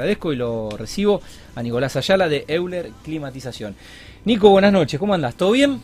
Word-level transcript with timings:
agradezco 0.00 0.32
y 0.32 0.36
lo 0.36 0.70
recibo 0.76 1.20
a 1.54 1.62
Nicolás 1.62 1.94
Ayala 1.96 2.28
de 2.28 2.44
Euler 2.48 2.90
Climatización. 3.04 3.74
Nico, 4.24 4.50
buenas 4.50 4.72
noches, 4.72 4.98
¿cómo 5.00 5.14
andas? 5.14 5.34
¿Todo 5.34 5.52
bien? 5.52 5.80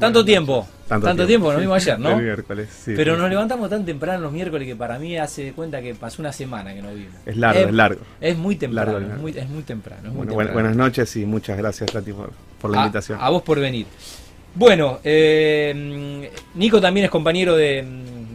Tanto 0.00 0.24
tiempo. 0.24 0.66
Tanto, 0.88 1.26
tiempo, 1.26 1.52
nos 1.52 1.60
vimos 1.60 1.76
ayer, 1.76 1.98
¿no? 1.98 2.10
El 2.18 2.24
miércoles, 2.24 2.68
sí. 2.84 2.92
Pero 2.96 3.16
nos 3.16 3.28
levantamos 3.30 3.68
tan 3.70 3.84
temprano 3.84 4.20
los 4.22 4.32
miércoles 4.32 4.66
que 4.66 4.74
para 4.74 4.98
mí 4.98 5.16
hace 5.18 5.44
de 5.44 5.52
cuenta 5.52 5.80
que 5.82 5.94
pasó 5.94 6.22
una 6.22 6.32
semana 6.32 6.72
que 6.74 6.80
no 6.82 6.92
vimos. 6.94 7.12
Es 7.26 7.36
largo, 7.36 7.60
es 7.68 7.74
largo. 7.74 8.00
Es 8.20 8.36
muy 8.36 8.56
temprano, 8.56 8.92
Largo, 8.98 9.14
es, 9.14 9.20
muy, 9.20 9.30
es 9.38 9.48
muy 9.48 9.62
temprano. 9.62 10.00
es 10.02 10.08
muy 10.08 10.16
Bueno, 10.16 10.34
buen- 10.34 10.46
temprano. 10.48 10.68
buenas 10.70 10.76
noches 10.76 11.14
y 11.16 11.26
muchas 11.26 11.56
gracias, 11.58 11.92
Tati, 11.92 12.12
por, 12.12 12.32
por 12.60 12.70
la 12.70 12.78
A- 12.82 12.86
invitación. 12.86 13.18
A, 13.20 13.28
vos 13.28 13.42
por 13.42 13.60
venir. 13.60 13.86
Bueno, 14.54 14.98
eh, 15.04 16.30
Nico 16.54 16.80
también 16.80 17.04
es 17.04 17.10
compañero 17.10 17.54
de, 17.54 17.84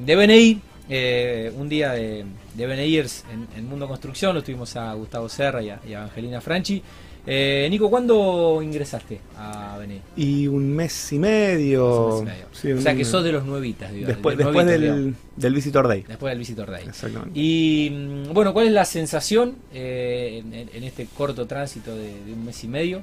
de 0.06 0.16
BNI. 0.16 0.62
eh, 0.90 1.52
un 1.58 1.68
día 1.68 1.92
de, 1.94 2.24
de 2.56 2.68
BNIers 2.68 3.26
en, 3.32 3.48
en 3.58 3.68
Mundo 3.68 3.88
Construcción, 3.88 4.36
lo 4.36 4.44
tuvimos 4.44 4.76
a 4.76 4.94
Gustavo 4.94 5.28
Serra 5.30 5.62
y 5.62 5.70
a, 5.70 5.80
y 5.88 5.94
a 5.94 6.04
Angelina 6.04 6.42
Franchi. 6.42 6.82
Eh, 7.26 7.68
Nico, 7.70 7.90
¿cuándo 7.90 8.62
ingresaste 8.62 9.22
a 9.38 9.78
BNI? 9.78 10.02
Y 10.18 10.48
un 10.48 10.76
mes 10.76 11.14
y 11.14 11.20
medio. 11.20 12.18
Un 12.18 12.26
mes 12.26 12.34
y 12.34 12.38
medio. 12.38 12.48
sí, 12.52 12.72
o 12.74 12.82
sea 12.82 12.96
que 12.96 13.06
sos 13.06 13.24
de 13.24 13.32
los 13.32 13.46
nuevitas, 13.46 13.94
digamos. 13.94 14.16
Después, 14.16 14.38
de 14.38 14.44
los 14.44 14.54
después 14.54 14.66
nuevitos, 14.66 14.90
del, 14.96 15.06
digamos. 15.06 15.20
del 15.38 15.54
Visitor 15.54 15.88
Day. 15.88 16.04
Después 16.06 16.32
del 16.32 16.40
Visitor 16.40 16.70
Day. 16.70 16.86
Exactamente. 16.86 17.40
Y 17.40 17.90
mm, 17.92 18.34
bueno, 18.34 18.52
¿cuál 18.54 18.68
es 18.68 18.74
la 18.74 18.84
sensación 18.84 19.56
eh, 19.74 20.44
en, 20.74 20.84
este 20.84 21.08
corto 21.08 21.48
tránsito 21.48 21.96
de, 21.96 22.24
de 22.26 22.34
un 22.34 22.44
mes 22.44 22.62
y 22.64 22.68
medio 22.68 23.02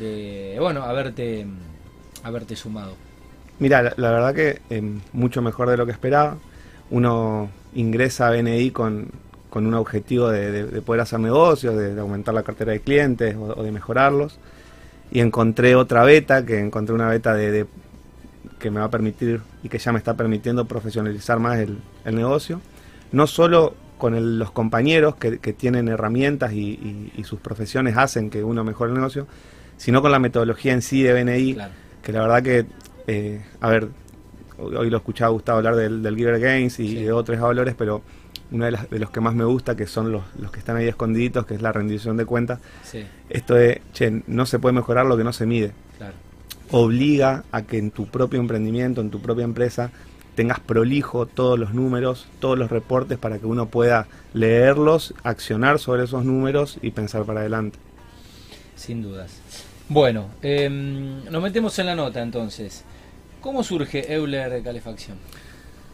de, 0.00 0.56
bueno, 0.58 0.82
haberte, 0.82 1.44
mm, 1.44 2.26
haberte 2.26 2.56
sumado? 2.56 2.96
Mira, 3.58 3.82
la, 3.82 3.92
la 3.98 4.10
verdad 4.10 4.34
que 4.34 4.62
eh, 4.70 4.82
mucho 5.12 5.42
mejor 5.42 5.68
de 5.68 5.76
lo 5.76 5.84
que 5.84 5.92
esperaba. 5.92 6.38
Uno 6.90 7.50
ingresa 7.74 8.28
a 8.28 8.30
BNI 8.30 8.70
con, 8.70 9.08
con 9.50 9.66
un 9.66 9.74
objetivo 9.74 10.28
de, 10.30 10.50
de- 10.50 10.66
de 10.66 10.82
poder 10.82 11.00
hacer 11.02 11.20
negocios, 11.20 11.76
de, 11.76 11.94
de 11.94 12.00
aumentar 12.00 12.34
la 12.34 12.42
cartera 12.42 12.72
de 12.72 12.80
clientes 12.80 13.36
o, 13.36 13.44
o 13.58 13.62
de 13.62 13.70
mejorarlos. 13.72 14.38
Y 15.10 15.20
encontré 15.20 15.74
otra 15.76 16.02
beta, 16.04 16.44
que 16.44 16.58
encontré 16.58 16.94
una 16.94 17.08
beta 17.08 17.34
de, 17.34 17.66
que 18.58 18.70
me 18.70 18.80
va 18.80 18.86
a 18.86 18.90
permitir 18.90 19.40
y 19.62 19.68
que 19.68 19.78
ya 19.78 19.92
me 19.92 19.98
está 19.98 20.14
permitiendo 20.14 20.64
profesionalizar 20.66 21.38
más 21.38 21.58
el, 21.58 21.78
el 22.04 22.14
negocio. 22.16 22.60
No 23.12 23.26
solo 23.26 23.74
con 23.98 24.14
el- 24.14 24.38
los 24.38 24.50
compañeros 24.50 25.14
que, 25.16 25.38
que 25.38 25.52
tienen 25.52 25.88
herramientas 25.88 26.52
y, 26.52 26.60
y- 26.72 27.12
y 27.16 27.24
sus 27.24 27.38
profesiones 27.40 27.96
hacen 27.96 28.30
que 28.30 28.42
uno 28.42 28.64
mejore 28.64 28.90
el 28.90 28.96
negocio, 28.96 29.26
sino 29.76 30.02
con 30.02 30.10
la 30.12 30.18
metodología 30.18 30.72
en 30.72 30.82
sí 30.82 31.02
de 31.02 31.12
BNI 31.12 31.54
Claro. 31.54 31.72
que 32.02 32.12
la 32.12 32.20
verdad 32.22 32.42
que, 32.42 32.66
eh, 33.06 33.44
a 33.60 33.68
ver, 33.70 33.88
hoy 34.58 34.90
lo 34.90 34.96
escuchaba 34.98 35.30
Gustavo 35.30 35.58
hablar 35.58 35.76
del, 35.76 36.02
del 36.02 36.16
Giver 36.16 36.38
Games 36.40 36.78
y 36.80 36.88
Sí. 36.88 36.94
de 36.96 37.12
otros 37.12 37.38
valores, 37.40 37.74
pero 37.76 38.02
uno 38.50 38.64
de, 38.66 38.70
las- 38.72 38.88
de 38.90 38.98
los 38.98 39.10
que 39.10 39.20
más 39.20 39.34
me 39.34 39.44
gusta, 39.44 39.74
que 39.76 39.86
son 39.86 40.12
los, 40.12 40.22
los 40.38 40.50
que 40.50 40.58
están 40.60 40.76
ahí 40.76 40.86
escondiditos, 40.86 41.46
que 41.46 41.54
es 41.54 41.62
la 41.62 41.72
rendición 41.72 42.16
de 42.16 42.24
cuentas, 42.26 42.60
Sí, 42.84 43.04
esto 43.30 43.54
de, 43.54 43.82
che, 43.92 44.22
no 44.26 44.46
se 44.46 44.58
puede 44.58 44.72
mejorar 44.74 45.06
lo 45.06 45.16
que 45.16 45.24
no 45.24 45.32
se 45.32 45.46
mide. 45.46 45.72
claro. 45.98 46.14
Obliga 46.70 47.44
a 47.52 47.62
que 47.62 47.78
en 47.78 47.90
tu 47.90 48.06
propio 48.06 48.40
emprendimiento, 48.40 49.00
en 49.00 49.10
tu 49.10 49.20
propia 49.20 49.44
empresa, 49.44 49.90
tengas 50.34 50.58
prolijo 50.60 51.26
todos 51.26 51.58
los 51.58 51.74
números, 51.74 52.26
todos 52.40 52.58
los 52.58 52.70
reportes 52.70 53.18
para 53.18 53.38
que 53.38 53.46
uno 53.46 53.66
pueda 53.66 54.06
leerlos, 54.32 55.14
accionar 55.22 55.78
sobre 55.78 56.04
esos 56.04 56.24
números 56.24 56.78
y 56.82 56.90
pensar 56.90 57.24
para 57.24 57.40
adelante. 57.40 57.78
Sin 58.76 59.02
dudas. 59.02 59.40
Bueno, 59.88 60.28
em, 60.42 61.24
nos 61.30 61.42
metemos 61.42 61.78
en 61.78 61.86
la 61.86 61.94
nota 61.94 62.22
entonces. 62.22 62.84
¿Cómo 63.44 63.62
surge 63.62 64.10
Euler 64.10 64.62
Calefacción? 64.62 65.18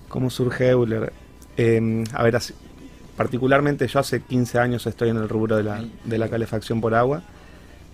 ¿Cómo 0.08 0.30
surge 0.30 0.68
Euler? 0.68 1.12
Eh, 1.56 2.04
a 2.12 2.22
ver, 2.22 2.38
particularmente 3.16 3.88
yo 3.88 3.98
hace 3.98 4.20
15 4.20 4.60
años 4.60 4.86
estoy 4.86 5.08
en 5.08 5.16
el 5.16 5.28
rubro 5.28 5.56
de 5.56 5.64
la, 5.64 5.84
de 6.04 6.16
la 6.16 6.28
calefacción 6.28 6.80
por 6.80 6.94
agua, 6.94 7.24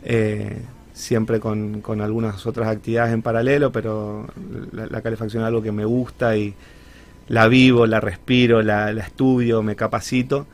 eh, 0.04 0.60
siempre 0.92 1.40
con, 1.40 1.80
con 1.80 2.02
algunas 2.02 2.44
otras 2.44 2.68
actividades 2.68 3.14
en 3.14 3.22
paralelo, 3.22 3.72
pero 3.72 4.26
la, 4.72 4.88
la 4.88 5.00
calefacción 5.00 5.42
es 5.42 5.46
algo 5.46 5.62
que 5.62 5.72
me 5.72 5.86
gusta 5.86 6.36
y 6.36 6.54
la 7.28 7.48
vivo, 7.48 7.86
la 7.86 7.98
respiro, 7.98 8.60
la, 8.60 8.92
la 8.92 9.04
estudio, 9.04 9.62
me 9.62 9.74
capacito. 9.74 10.46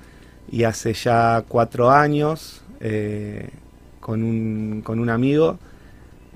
Y 0.49 0.63
hace 0.63 0.95
ya 0.95 1.43
cuatro 1.49 1.91
años, 1.91 2.63
eh, 2.79 3.49
con, 3.99 4.23
un, 4.23 4.81
con 4.85 5.01
un 5.01 5.11
amigo, 5.11 5.59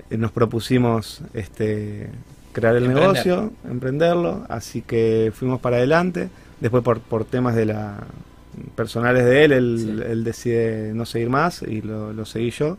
eh, 0.09 0.17
nos 0.17 0.33
propusimos 0.33 1.21
este, 1.33 2.09
crear 2.59 2.75
el 2.75 2.85
Emprender. 2.85 3.11
negocio, 3.13 3.53
emprenderlo, 3.69 4.45
así 4.49 4.81
que 4.81 5.31
fuimos 5.33 5.59
para 5.61 5.77
adelante. 5.77 6.29
Después 6.59 6.83
por, 6.83 6.99
por 7.01 7.23
temas 7.25 7.55
de 7.55 7.65
la 7.67 7.97
personales 8.75 9.23
de 9.25 9.43
él, 9.45 9.51
él, 9.51 9.77
Sí. 9.79 10.11
él 10.11 10.23
decide 10.23 10.91
no 10.93 11.05
seguir 11.05 11.29
más 11.29 11.61
y 11.61 11.81
lo, 11.81 12.11
lo 12.13 12.25
seguí 12.25 12.49
yo. 12.49 12.77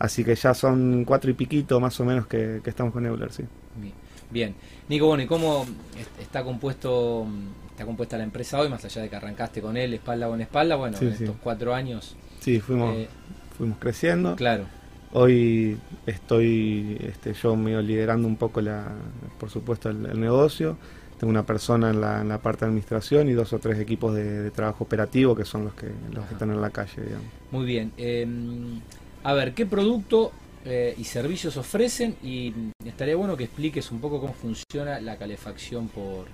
Así 0.00 0.24
que 0.24 0.34
ya 0.34 0.52
son 0.54 1.04
cuatro 1.04 1.30
y 1.30 1.34
piquito 1.34 1.78
más 1.78 2.00
o 2.00 2.04
menos 2.04 2.26
que, 2.26 2.60
que 2.64 2.70
estamos 2.70 2.92
con 2.92 3.06
Euler, 3.06 3.32
sí. 3.32 3.44
Bien. 3.76 3.94
Bien. 4.30 4.54
Nico, 4.88 5.06
bueno, 5.06 5.22
¿y 5.22 5.26
cómo 5.26 5.64
est- 5.96 6.20
está 6.20 6.42
compuesto 6.42 7.26
está 7.70 7.84
compuesta 7.84 8.18
la 8.18 8.24
empresa 8.24 8.58
hoy, 8.58 8.68
más 8.68 8.84
allá 8.84 9.02
de 9.02 9.08
que 9.08 9.16
arrancaste 9.16 9.60
con 9.62 9.76
él 9.76 9.94
espalda 9.94 10.26
con 10.26 10.40
espalda? 10.40 10.74
Bueno, 10.76 10.98
Sí, 10.98 11.04
en 11.06 11.16
sí. 11.16 11.24
estos 11.24 11.36
cuatro 11.42 11.72
años. 11.74 12.16
Sí, 12.40 12.58
fuimos, 12.58 12.96
eh, 12.96 13.08
fuimos 13.56 13.78
creciendo. 13.78 14.34
claro, 14.34 14.64
Hoy 15.12 15.78
estoy 16.06 16.96
este, 17.02 17.34
yo 17.34 17.54
medio 17.56 17.82
liderando 17.82 18.26
un 18.26 18.36
poco, 18.36 18.60
la, 18.62 18.92
por 19.38 19.50
supuesto, 19.50 19.90
el, 19.90 20.06
el 20.06 20.20
negocio. 20.20 20.78
Tengo 21.18 21.30
una 21.30 21.44
persona 21.46 21.90
en 21.90 22.00
la, 22.00 22.20
en 22.22 22.28
la 22.28 22.38
parte 22.40 22.60
de 22.64 22.68
administración 22.70 23.28
y 23.28 23.32
dos 23.32 23.52
o 23.52 23.58
tres 23.60 23.78
equipos 23.78 24.14
de, 24.14 24.24
de 24.42 24.50
trabajo 24.50 24.84
operativo 24.84 25.36
que 25.36 25.44
son 25.44 25.64
los 25.64 25.74
que, 25.74 25.92
los 26.12 26.26
que 26.26 26.34
están 26.34 26.50
en 26.50 26.60
la 26.60 26.70
calle, 26.70 27.02
digamos. 27.02 27.32
muy 27.50 27.66
bien. 27.66 27.92
Em, 27.96 28.80
a 29.22 29.32
ver, 29.34 29.54
¿qué 29.54 29.66
producto 29.66 30.32
eh, 30.64 30.94
y 30.98 31.04
servicios 31.04 31.56
ofrecen? 31.56 32.16
Y 32.22 32.52
estaría 32.84 33.16
bueno 33.16 33.36
que 33.36 33.44
expliques 33.44 33.90
un 33.92 34.00
poco 34.00 34.20
cómo 34.20 34.32
funciona 34.34 35.00
la 35.00 35.16
calefacción 35.18 35.88
por, 35.88 36.26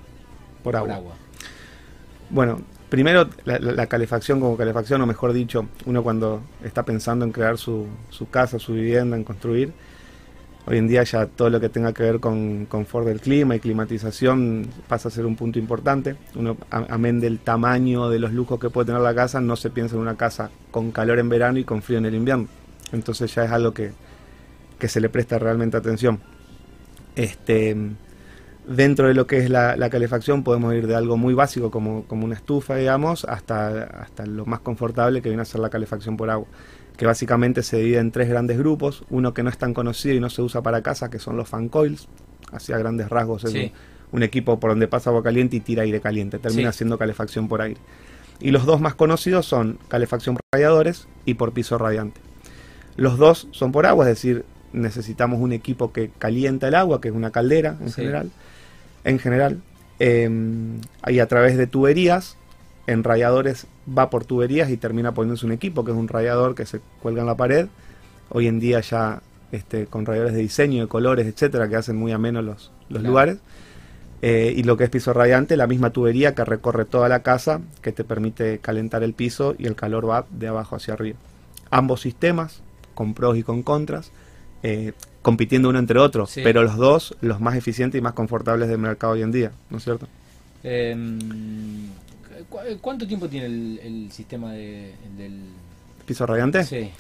Por 0.63 0.77
agua. 0.77 0.97
agua. 0.97 1.15
Bueno, 2.31 2.61
primero 2.89 3.29
la, 3.45 3.59
la- 3.59 3.87
calefacción 3.87 4.41
como 4.41 4.57
calefacción, 4.57 5.01
o 5.03 5.07
mejor 5.07 5.33
dicho, 5.33 5.67
uno 5.87 6.03
cuando 6.03 6.43
está 6.65 6.85
pensando 6.85 7.25
en 7.25 7.33
crear 7.33 7.59
su, 7.59 7.87
su 8.11 8.29
casa, 8.31 8.59
su 8.59 8.73
vivienda, 8.73 9.17
en 9.17 9.25
construir, 9.25 9.73
hoy 10.67 10.79
en 10.79 10.87
día 10.89 11.03
ya 11.03 11.27
todo 11.27 11.49
lo 11.51 11.61
que 11.61 11.69
tenga 11.69 11.93
que 11.93 12.03
ver 12.03 12.21
con 12.21 12.67
confort 12.67 13.07
del 13.07 13.21
clima 13.21 13.57
y 13.57 13.61
climatización 13.61 14.67
pasa 14.87 15.09
a 15.09 15.11
ser 15.11 15.25
un 15.27 15.35
punto 15.37 15.59
importante. 15.59 16.17
Uno, 16.35 16.57
amén 16.71 17.21
del 17.21 17.39
tamaño 17.39 18.11
de 18.11 18.19
los 18.19 18.33
lujos 18.33 18.61
que 18.61 18.69
puede 18.71 18.87
tener 18.87 19.01
la 19.01 19.15
casa, 19.15 19.41
no 19.41 19.57
se 19.57 19.71
piensa 19.71 19.95
en 19.97 20.03
una 20.03 20.17
casa 20.17 20.51
con 20.71 20.91
calor 20.93 21.19
en 21.19 21.29
verano 21.29 21.59
y 21.59 21.65
con 21.65 21.81
frío 21.83 21.99
en 21.99 22.07
el 22.07 22.15
invierno. 22.15 22.49
Entonces 22.93 23.35
ya 23.35 23.45
es 23.45 23.51
algo 23.51 23.73
que, 23.73 23.93
que 24.79 24.89
se 24.89 25.01
le 25.01 25.09
presta 25.09 25.39
realmente 25.39 25.77
atención. 25.77 26.21
Este, 27.17 27.75
dentro 28.69 29.09
de 29.09 29.15
lo 29.15 29.27
que 29.27 29.39
es 29.39 29.51
la, 29.51 29.77
la 29.77 29.89
calefacción 29.91 30.45
podemos 30.45 30.75
ir 30.75 30.87
de 30.87 30.95
algo 30.95 31.17
muy 31.17 31.35
básico 31.35 31.71
como, 31.71 32.05
como 32.05 32.25
una 32.25 32.35
estufa, 32.35 32.77
digamos, 32.77 33.25
hasta, 33.25 33.85
hasta 33.85 34.27
lo 34.27 34.45
más 34.47 34.61
confortable 34.61 35.23
que 35.23 35.31
viene 35.31 35.43
a 35.43 35.47
ser 35.47 35.61
la 35.61 35.71
calefacción 35.71 36.17
por 36.17 36.29
agua, 36.31 36.47
que 36.97 37.07
básicamente 37.07 37.63
se 37.63 37.79
divide 37.79 37.99
en 37.99 38.11
tres 38.13 38.29
grandes 38.29 38.59
grupos, 38.59 39.05
uno 39.11 39.33
que 39.35 39.43
no 39.43 39.51
es 39.51 39.57
tan 39.59 39.73
conocido 39.75 40.15
y 40.15 40.21
no 40.21 40.29
se 40.31 40.43
usa 40.43 40.63
para 40.63 40.83
casa, 40.83 41.09
que 41.11 41.19
son 41.19 41.37
los 41.37 41.49
fan 41.49 41.69
coils, 41.69 42.09
así 42.53 42.73
a 42.73 42.79
grandes 42.79 43.09
rasgos 43.09 43.45
es 43.45 43.53
Sí. 43.53 43.73
un, 44.13 44.19
un 44.19 44.23
equipo 44.23 44.61
por 44.61 44.71
donde 44.71 44.87
pasa 44.89 45.11
agua 45.11 45.23
caliente 45.23 45.57
y 45.57 45.61
tira 45.61 45.83
aire 45.83 46.01
caliente, 46.01 46.39
termina 46.39 46.73
Sí. 46.73 46.79
siendo 46.79 46.99
calefacción 46.99 47.49
por 47.49 47.63
aire. 47.63 47.81
Y 48.41 48.51
los 48.53 48.67
dos 48.67 48.81
más 48.81 48.95
conocidos 48.95 49.47
son 49.47 49.79
calefacción 49.89 50.35
por 50.37 50.43
radiadores 50.53 51.09
y 51.25 51.35
por 51.35 51.53
piso 51.53 51.77
radiante. 51.79 52.21
Los 52.97 53.17
dos 53.19 53.49
son 53.53 53.73
por 53.73 53.87
agua, 53.87 54.05
es 54.05 54.11
decir, 54.11 54.45
necesitamos 54.73 55.41
un 55.41 55.53
equipo 55.53 55.93
que 55.93 56.11
calienta 56.19 56.69
el 56.69 56.75
agua, 56.75 57.01
que 57.01 57.09
es 57.09 57.15
una 57.15 57.31
caldera 57.31 57.77
en 57.81 57.89
Sí. 57.89 57.95
general. 58.03 58.31
En 59.09 59.19
general, 59.19 59.61
eh, 60.01 60.29
ahí 61.03 61.19
a 61.19 61.27
través 61.27 61.57
de 61.57 61.67
tuberías, 61.67 62.37
en 62.87 63.05
radiadores 63.05 63.67
va 63.89 64.11
por 64.11 64.25
tuberías 64.25 64.71
y 64.71 64.77
termina 64.77 65.13
poniéndose 65.13 65.47
un 65.47 65.53
equipo, 65.53 65.85
que 65.85 65.93
es 65.93 65.97
un 65.97 66.09
radiador 66.09 66.55
que 66.55 66.67
se 66.67 66.81
cuelga 67.03 67.23
en 67.23 67.27
la 67.27 67.37
pared. 67.37 67.69
Hoy 68.29 68.47
en 68.49 68.61
día 68.61 68.81
ya 68.81 69.23
este, 69.51 69.87
con 69.87 70.05
radiadores 70.05 70.35
de 70.35 70.41
diseño, 70.43 70.83
de 70.83 70.89
colores, 70.89 71.27
etcétera, 71.27 71.69
que 71.69 71.77
hacen 71.77 71.97
muy 71.97 72.13
ameno 72.13 72.43
los, 72.43 72.71
los 72.89 73.01
Claro. 73.01 73.09
lugares. 73.09 73.39
Eh, 74.21 74.53
y 74.57 74.65
lo 74.65 74.77
que 74.77 74.85
es 74.85 74.91
piso 74.91 75.13
radiante, 75.13 75.57
la 75.57 75.67
misma 75.67 75.91
tubería 75.91 76.35
que 76.35 76.45
recorre 76.45 76.85
toda 76.85 77.09
la 77.09 77.23
casa, 77.23 77.61
que 77.81 77.93
te 77.93 78.05
permite 78.05 78.59
calentar 78.59 79.03
el 79.03 79.15
piso 79.15 79.55
y 79.59 79.67
el 79.67 79.75
calor 79.77 80.09
va 80.09 80.27
de 80.31 80.49
abajo 80.49 80.77
hacia 80.77 80.95
arriba. 80.95 81.17
Ambos 81.71 82.01
sistemas, 82.01 82.61
con 82.95 83.15
pros 83.15 83.37
y 83.39 83.43
con 83.43 83.63
contras, 83.63 84.11
eh, 84.63 84.93
compitiendo 85.23 85.69
uno 85.69 85.79
entre 85.79 85.99
otros, 85.99 86.31
Sí. 86.31 86.41
pero 86.43 86.63
los 86.63 86.77
dos 86.77 87.17
los 87.21 87.41
más 87.41 87.55
eficientes 87.57 87.99
y 87.99 88.03
más 88.03 88.13
confortables 88.15 88.69
del 88.69 88.79
mercado 88.79 89.13
hoy 89.15 89.23
en 89.23 89.33
día, 89.33 89.53
¿no 89.71 89.79
es 89.79 89.85
cierto? 89.85 90.09
Em, 90.65 91.89
¿cu- 92.49 92.59
¿Cuánto 92.81 93.07
tiempo 93.07 93.29
tiene 93.29 93.47
el, 93.47 93.81
el 93.83 94.13
sistema 94.13 94.53
de, 94.53 94.95
del... 95.17 95.41
¿Piso 96.07 96.27
radiante? 96.27 96.65
Sí, 96.65 96.91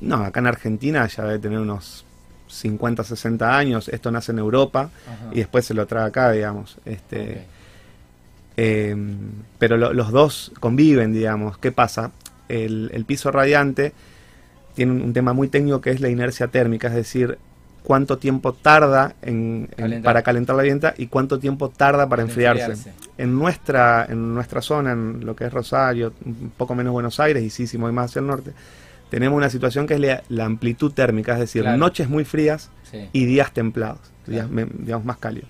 No, 0.00 0.16
acá 0.16 0.40
en 0.40 0.46
Argentina 0.46 1.06
ya 1.06 1.24
debe 1.24 1.38
tener 1.38 1.58
unos 1.58 2.04
50, 2.48 3.02
60 3.04 3.56
años. 3.56 3.88
Esto 3.88 4.10
nace 4.10 4.32
en 4.32 4.38
Europa 4.38 4.90
ajá. 5.06 5.30
y 5.32 5.38
después 5.38 5.64
se 5.64 5.74
lo 5.74 5.86
trae 5.86 6.06
acá, 6.06 6.30
digamos. 6.32 6.76
Este, 6.84 7.44
eh, 8.56 8.94
pero 9.58 9.76
lo- 9.76 9.92
los 9.92 10.10
dos 10.10 10.52
conviven, 10.60 11.12
digamos. 11.12 11.58
¿Qué 11.58 11.72
pasa? 11.72 12.12
el, 12.48 12.90
el 12.92 13.06
piso 13.06 13.30
radiante 13.30 13.94
tiene 14.74 14.92
un, 14.92 15.02
un 15.02 15.12
tema 15.12 15.32
muy 15.32 15.48
técnico 15.48 15.80
que 15.80 15.90
es 15.90 16.00
la 16.00 16.08
inercia 16.08 16.48
térmica, 16.48 16.88
es 16.88 16.94
decir, 16.94 17.38
cuánto 17.82 18.18
tiempo 18.18 18.52
tarda 18.52 19.14
en, 19.22 19.68
en- 19.70 19.76
Calentar. 19.76 20.02
para 20.02 20.22
calentar 20.22 20.54
la 20.56 20.62
vivienda 20.62 20.94
y 20.96 21.06
cuánto 21.08 21.38
tiempo 21.38 21.68
tarda 21.70 21.98
para 22.08 22.08
Para 22.08 22.22
enfriarse. 22.22 22.62
enfriarse. 22.72 22.92
En 23.18 23.34
nuestra, 23.36 24.06
en 24.08 24.34
nuestra 24.34 24.62
zona, 24.62 24.92
en 24.92 25.24
lo 25.26 25.34
que 25.34 25.44
es 25.46 25.52
Rosario, 25.52 26.12
un 26.24 26.52
poco 26.56 26.74
menos 26.74 26.92
Buenos 26.92 27.18
Aires 27.20 27.42
y 27.42 27.50
sí, 27.50 27.66
si 27.66 27.78
más 27.78 28.10
hacia 28.10 28.20
el 28.20 28.26
norte, 28.26 28.52
tenemos 29.10 29.36
una 29.36 29.50
situación 29.50 29.86
que 29.86 29.94
es 29.94 30.00
la, 30.00 30.22
la 30.28 30.44
amplitud 30.44 30.92
térmica, 30.92 31.32
es 31.34 31.40
decir, 31.40 31.62
Claro. 31.62 31.76
noches 31.78 32.08
muy 32.08 32.24
frías 32.24 32.70
Sí. 32.90 33.08
y 33.12 33.24
días 33.26 33.52
templados, 33.52 33.98
días 34.26 34.46
digamos 34.78 35.04
más 35.04 35.16
cálidos. 35.18 35.48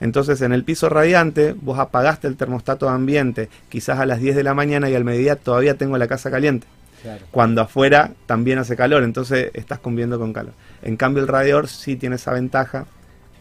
Entonces, 0.00 0.40
en 0.40 0.52
el 0.52 0.64
piso 0.64 0.88
radiante, 0.88 1.54
vos 1.60 1.78
apagaste 1.78 2.26
el 2.26 2.36
termostato 2.36 2.86
de 2.86 2.92
ambiente 2.92 3.48
quizás 3.68 3.98
a 4.00 4.06
las 4.06 4.18
10 4.20 4.34
de 4.34 4.42
la 4.42 4.54
mañana 4.54 4.88
y 4.88 4.94
al 4.94 5.04
mediodía 5.04 5.36
todavía 5.36 5.74
tengo 5.76 5.98
la 5.98 6.08
casa 6.08 6.30
caliente 6.30 6.66
Claro. 7.02 7.24
cuando 7.30 7.62
afuera 7.62 8.12
también 8.26 8.58
hace 8.58 8.76
calor, 8.76 9.02
entonces 9.02 9.50
estás 9.54 9.78
conviviendo 9.78 10.18
con 10.18 10.32
calor. 10.32 10.52
En 10.82 10.96
cambio 10.96 11.22
el 11.22 11.28
radiador 11.28 11.68
sí 11.68 11.96
tiene 11.96 12.16
esa 12.16 12.32
ventaja 12.32 12.86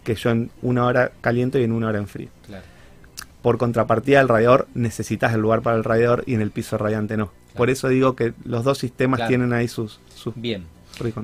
que 0.03 0.15
yo 0.15 0.29
en 0.29 0.49
una 0.61 0.85
hora 0.85 1.11
caliento 1.21 1.59
y 1.59 1.63
en 1.63 1.71
una 1.71 1.87
hora 1.87 1.99
en 1.99 2.07
frío. 2.07 2.29
Claro. 2.45 2.63
Por 3.41 3.57
contrapartida, 3.57 4.19
el 4.19 4.27
radiador 4.27 4.67
necesitas 4.73 5.33
el 5.33 5.41
lugar 5.41 5.61
para 5.61 5.77
el 5.77 5.83
radiador 5.83 6.23
y 6.25 6.35
en 6.35 6.41
el 6.41 6.51
piso 6.51 6.77
radiante 6.77 7.17
no. 7.17 7.31
Por 7.55 7.69
eso 7.69 7.89
digo 7.89 8.15
que 8.15 8.33
los 8.45 8.63
dos 8.63 8.77
sistemas 8.77 9.27
tienen 9.27 9.53
ahí 9.53 9.67
sus, 9.67 9.99
sus 10.15 10.33
Bien. 10.35 10.65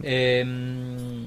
Eh, 0.03 1.25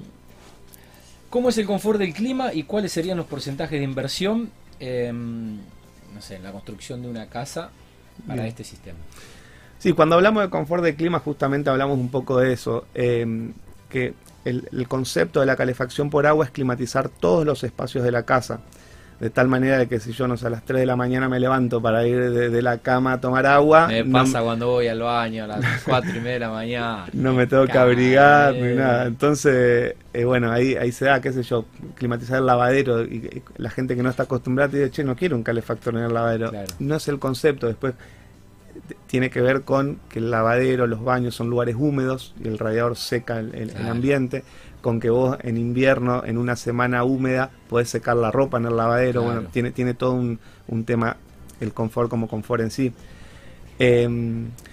¿Cómo 1.31 1.51
es 1.51 1.59
el 1.59 1.67
confort 1.67 1.99
del 1.99 2.15
clima 2.15 2.53
y 2.53 2.63
cuáles 2.63 2.93
serían 2.93 3.19
los 3.19 3.27
porcentajes 3.27 3.79
de 3.79 3.85
inversión 3.85 4.51
eh, 4.81 5.13
no 5.13 6.23
sé, 6.23 6.37
en 6.37 6.43
la 6.43 6.53
construcción 6.53 7.03
de 7.03 7.09
una 7.09 7.27
casa 7.27 7.71
para 8.27 8.43
Bien. 8.43 8.49
este 8.49 8.65
sistema? 8.65 8.99
Sí, 9.79 9.93
cuando 9.93 10.17
hablamos 10.17 10.43
de 10.43 10.51
confort 10.51 10.83
de 10.83 10.95
clima, 10.97 11.19
justamente 11.21 11.71
hablamos 11.71 11.99
un 11.99 12.11
poco 12.11 12.39
de 12.39 12.53
eso. 12.53 12.87
eh, 12.95 13.51
que 13.89 14.13
el, 14.45 14.69
el 14.73 14.87
concepto 14.89 15.41
de 15.41 15.47
la 15.47 15.57
calefacción 15.57 16.11
por 16.11 16.27
agua 16.27 16.45
es 16.45 16.51
climatizar 16.51 17.09
todos 17.09 17.47
los 17.47 17.65
espacios 17.65 18.05
de 18.05 18.13
la 18.13 18.25
casa. 18.25 18.61
De 19.19 19.31
tal 19.31 19.49
manera 19.49 19.79
de 19.79 19.89
que 19.89 19.99
si 19.99 20.13
yo 20.13 20.29
no 20.29 20.37
sé, 20.37 20.47
a 20.47 20.51
las 20.51 20.65
3 20.65 20.79
de 20.81 20.87
la 20.87 20.95
mañana 20.95 21.29
me 21.29 21.41
levanto 21.41 21.83
para 21.83 22.07
ir 22.07 22.31
de, 22.31 22.51
de 22.51 22.63
la 22.63 22.79
cama 22.79 23.15
a 23.15 23.21
tomar 23.21 23.47
agua, 23.47 23.89
Me 23.89 24.05
no, 24.05 24.13
pasa 24.21 24.43
cuando 24.43 24.69
voy 24.69 24.87
al 24.87 25.01
baño 25.01 25.43
a 25.45 25.47
las 25.49 25.83
4 25.85 26.11
y 26.11 26.21
media 26.21 26.33
de 26.35 26.39
la 26.39 26.51
mañana. 26.51 27.07
no 27.15 27.33
me 27.33 27.47
tengo 27.49 27.67
que 27.67 27.79
abrigar 27.79 28.55
ni 28.55 28.75
nada. 28.77 29.07
Entonces, 29.07 29.95
eh, 30.13 30.25
bueno, 30.25 30.53
ahí, 30.53 30.77
ahí 30.77 30.93
se 30.93 31.07
da, 31.07 31.21
qué 31.21 31.33
sé 31.33 31.43
yo, 31.43 31.65
climatizar 31.97 32.39
el 32.39 32.47
lavadero. 32.47 33.03
Y, 33.05 33.17
y 33.17 33.43
la 33.57 33.71
gente 33.71 33.97
que 33.97 34.03
no 34.05 34.11
está 34.11 34.23
acostumbrada 34.25 34.71
te 34.71 34.77
dice, 34.79 34.91
che, 34.93 35.03
no 35.05 35.17
quiero 35.17 35.35
un 35.35 35.43
calefactor 35.43 35.97
en 35.97 36.05
el 36.05 36.15
lavadero. 36.15 36.51
Claro. 36.51 36.69
No 36.79 36.95
es 36.95 37.09
el 37.09 37.19
concepto. 37.19 37.67
Después 37.67 37.95
tiene 39.09 39.31
que 39.31 39.41
ver 39.41 39.63
con 39.63 39.99
que 40.09 40.21
el 40.21 40.31
lavadero, 40.31 40.87
los 40.87 41.03
baños 41.03 41.35
son 41.35 41.51
lugares 41.51 41.75
húmedos 41.77 42.35
y 42.43 42.47
el 42.47 42.59
radiador 42.59 42.97
seca 42.97 43.41
el, 43.41 43.55
el- 43.55 43.63
el 43.63 43.71
Claro. 43.71 43.91
ambiente. 43.91 44.45
Con 44.81 45.01
que 45.01 45.11
vos 45.11 45.37
en 45.43 45.57
invierno, 45.57 46.23
en 46.25 46.39
una 46.39 46.55
semana 46.55 47.03
húmeda, 47.03 47.51
podés 47.69 47.89
secar 47.91 48.17
la 48.17 48.31
ropa 48.31 48.59
en 48.59 48.67
el 48.67 48.77
lavadero. 48.77 49.23
Claro. 49.23 49.35
Bueno, 49.35 49.49
tiene, 49.53 49.73
tiene 49.73 49.95
todo 49.95 50.13
un, 50.13 50.39
un 50.69 50.85
tema, 50.85 51.17
el 51.61 51.73
confort 51.73 52.09
como 52.09 52.29
confort 52.29 52.63
en 52.63 52.71
sí. 52.71 52.93
Eh, 53.81 54.09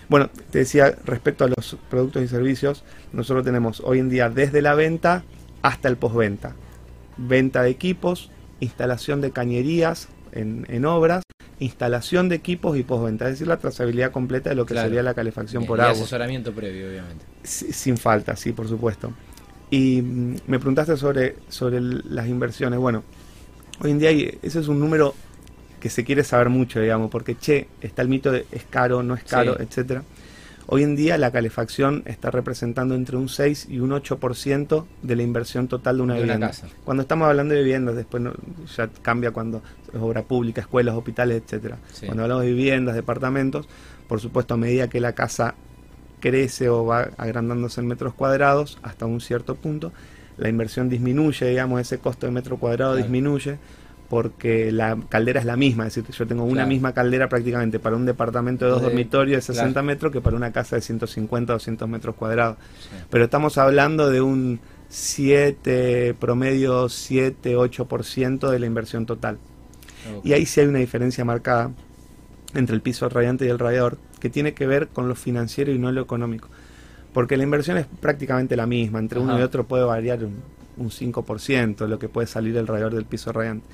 bueno, 0.10 0.30
te 0.52 0.60
decía, 0.60 0.96
respecto 1.06 1.44
a 1.46 1.48
los 1.48 1.78
productos 1.90 2.24
y 2.24 2.28
servicios, 2.28 2.84
nosotros 3.14 3.44
tenemos 3.46 3.82
hoy 3.84 4.00
en 4.00 4.10
día 4.10 4.30
desde 4.30 4.62
la 4.62 4.76
venta 4.76 5.24
hasta 5.64 5.88
el 5.90 5.98
postventa. 5.98 6.54
Venta 7.18 7.64
de 7.64 7.70
equipos, 7.72 8.30
instalación 8.60 9.22
de 9.22 9.32
cañerías 9.32 10.08
en, 10.36 10.66
en 10.70 10.86
obras, 10.86 11.24
instalación 11.60 12.30
de 12.30 12.36
equipos 12.36 12.78
y 12.78 12.84
postventa, 12.84 13.26
es 13.26 13.32
decir, 13.32 13.48
la 13.48 13.58
trazabilidad 13.58 14.12
completa 14.12 14.50
de 14.50 14.56
lo 14.56 14.66
que 14.66 14.74
Claro. 14.74 14.88
sería 14.90 15.04
la 15.04 15.14
calefacción 15.14 15.62
Bien, 15.62 15.68
por 15.68 15.80
y 15.80 15.82
agua. 15.82 15.94
asesoramiento 15.94 16.52
previo, 16.54 16.90
obviamente. 16.90 17.26
Sin 17.44 17.98
falta, 17.98 18.36
sí, 18.36 18.52
por 18.52 18.68
supuesto. 18.68 19.14
Y 19.72 20.02
mm, 20.02 20.36
me 20.48 20.60
preguntaste 20.60 20.98
sobre, 20.98 21.38
sobre 21.50 21.78
el- 21.78 22.04
las 22.14 22.28
inversiones. 22.28 22.78
Bueno, 22.80 23.04
hoy 23.82 23.92
en 23.92 24.00
día 24.00 24.10
hay- 24.10 24.38
ese 24.42 24.60
es 24.60 24.68
un 24.68 24.80
número 24.80 25.16
que 25.80 25.90
se 25.90 26.04
quiere 26.04 26.24
saber 26.24 26.50
mucho, 26.50 26.80
digamos, 26.82 27.10
porque, 27.12 27.36
che, 27.38 27.68
está 27.82 28.02
el 28.02 28.08
mito 28.10 28.32
de 28.32 28.46
es 28.52 28.64
caro, 28.70 29.02
no 29.04 29.14
es 29.16 29.24
caro, 29.24 29.56
Sí. 29.58 29.64
etcétera. 29.64 30.04
Hoy 30.68 30.82
en 30.84 30.96
día 30.96 31.18
la 31.20 31.32
calefacción 31.32 32.02
está 32.06 32.32
representando 32.32 32.96
entre 32.96 33.18
un 33.18 33.30
6 33.30 33.68
y 33.70 33.80
un 33.80 33.92
8% 33.92 34.86
de 35.04 35.16
la 35.16 35.22
inversión 35.24 35.68
total 35.68 35.98
de 35.98 36.04
una 36.04 36.14
De 36.16 36.20
una 36.22 36.26
vivienda. 36.34 36.48
casa. 36.48 36.68
Cuando 36.84 37.02
estamos 37.02 37.28
hablando 37.28 37.54
de 37.54 37.62
viviendas, 37.62 37.96
después 37.96 38.24
no- 38.24 38.34
ya 38.76 38.90
cambia 39.04 39.30
cuando 39.32 39.62
es 39.94 40.00
obra 40.02 40.24
pública, 40.24 40.62
escuelas, 40.62 40.96
hospitales, 40.96 41.44
etcétera. 41.44 41.78
Sí. 41.94 42.08
Cuando 42.08 42.24
hablamos 42.24 42.44
de 42.46 42.50
viviendas, 42.52 42.96
departamentos, 42.96 43.68
por 44.08 44.20
supuesto 44.20 44.56
a 44.56 44.58
medida 44.58 44.88
que 44.90 45.00
la 45.00 45.14
casa 45.14 45.54
crece 46.20 46.68
o 46.70 46.86
va 46.86 47.10
agrandándose 47.18 47.82
en 47.82 47.88
metros 47.88 48.16
cuadrados 48.16 48.80
hasta 48.82 49.06
un 49.06 49.22
cierto 49.22 49.56
punto, 49.56 49.94
la 50.38 50.50
inversión 50.50 50.90
disminuye, 50.90 51.48
digamos, 51.48 51.80
ese 51.80 52.00
costo 52.00 52.26
de 52.26 52.32
metro 52.32 52.58
cuadrado 52.58 52.94
Claro. 52.94 53.04
disminuye 53.04 53.58
porque 54.10 54.72
la 54.72 54.98
caldera 55.10 55.40
es 55.40 55.46
la 55.46 55.56
misma, 55.56 55.88
es 55.88 55.96
decir, 55.96 56.14
yo 56.16 56.28
tengo 56.28 56.44
una 56.44 56.54
Claro. 56.54 56.68
misma 56.70 56.94
caldera 56.94 57.28
prácticamente 57.30 57.80
para 57.80 57.96
un 57.96 58.06
departamento 58.06 58.66
de 58.66 58.72
dos 58.72 58.82
dormitorios 58.82 59.38
de 59.38 59.42
60 59.54 59.72
claro. 59.74 59.86
metros 59.86 60.12
que 60.12 60.22
para 60.22 60.36
una 60.36 60.52
casa 60.52 60.76
de 60.76 60.82
150 60.82 61.54
o 61.54 61.56
200 61.56 61.90
metros 61.90 62.16
cuadrados. 62.16 62.58
Sí. 62.82 62.90
Pero 63.10 63.24
estamos 63.26 63.58
hablando 63.58 64.10
de 64.10 64.22
un 64.22 64.60
7, 64.90 66.16
promedio 66.20 66.90
7, 66.90 67.56
8% 67.58 68.50
de 68.50 68.60
la 68.60 68.66
inversión 68.66 69.06
total. 69.06 69.38
Y 70.24 70.34
ahí 70.34 70.46
sí 70.46 70.60
hay 70.62 70.68
una 70.68 70.80
diferencia 70.80 71.26
marcada 71.26 71.72
entre 72.54 72.76
el 72.76 72.82
piso 72.82 73.10
radiante 73.10 73.46
y 73.46 73.50
el 73.50 73.58
radiador, 73.60 73.98
que 74.20 74.30
tiene 74.30 74.54
que 74.54 74.68
ver 74.68 74.88
con 74.90 75.08
lo 75.08 75.16
financiero 75.16 75.72
y 75.72 75.80
no 75.80 75.92
lo 75.92 76.02
económico. 76.02 76.48
Porque 77.14 77.38
la 77.38 77.44
inversión 77.44 77.78
es 77.78 77.88
prácticamente 78.02 78.56
la 78.56 78.68
misma, 78.68 79.00
entre 79.00 79.20
uno 79.20 79.40
y 79.40 79.42
otro 79.42 79.66
puede 79.66 79.84
variar 79.84 80.24
un, 80.24 80.36
un 80.78 80.90
5% 80.90 81.88
lo 81.88 81.98
que 82.00 82.10
puede 82.10 82.28
salir 82.28 82.56
el 82.58 82.68
radiador 82.68 82.94
del 82.94 83.06
piso 83.06 83.32
radiante. 83.32 83.66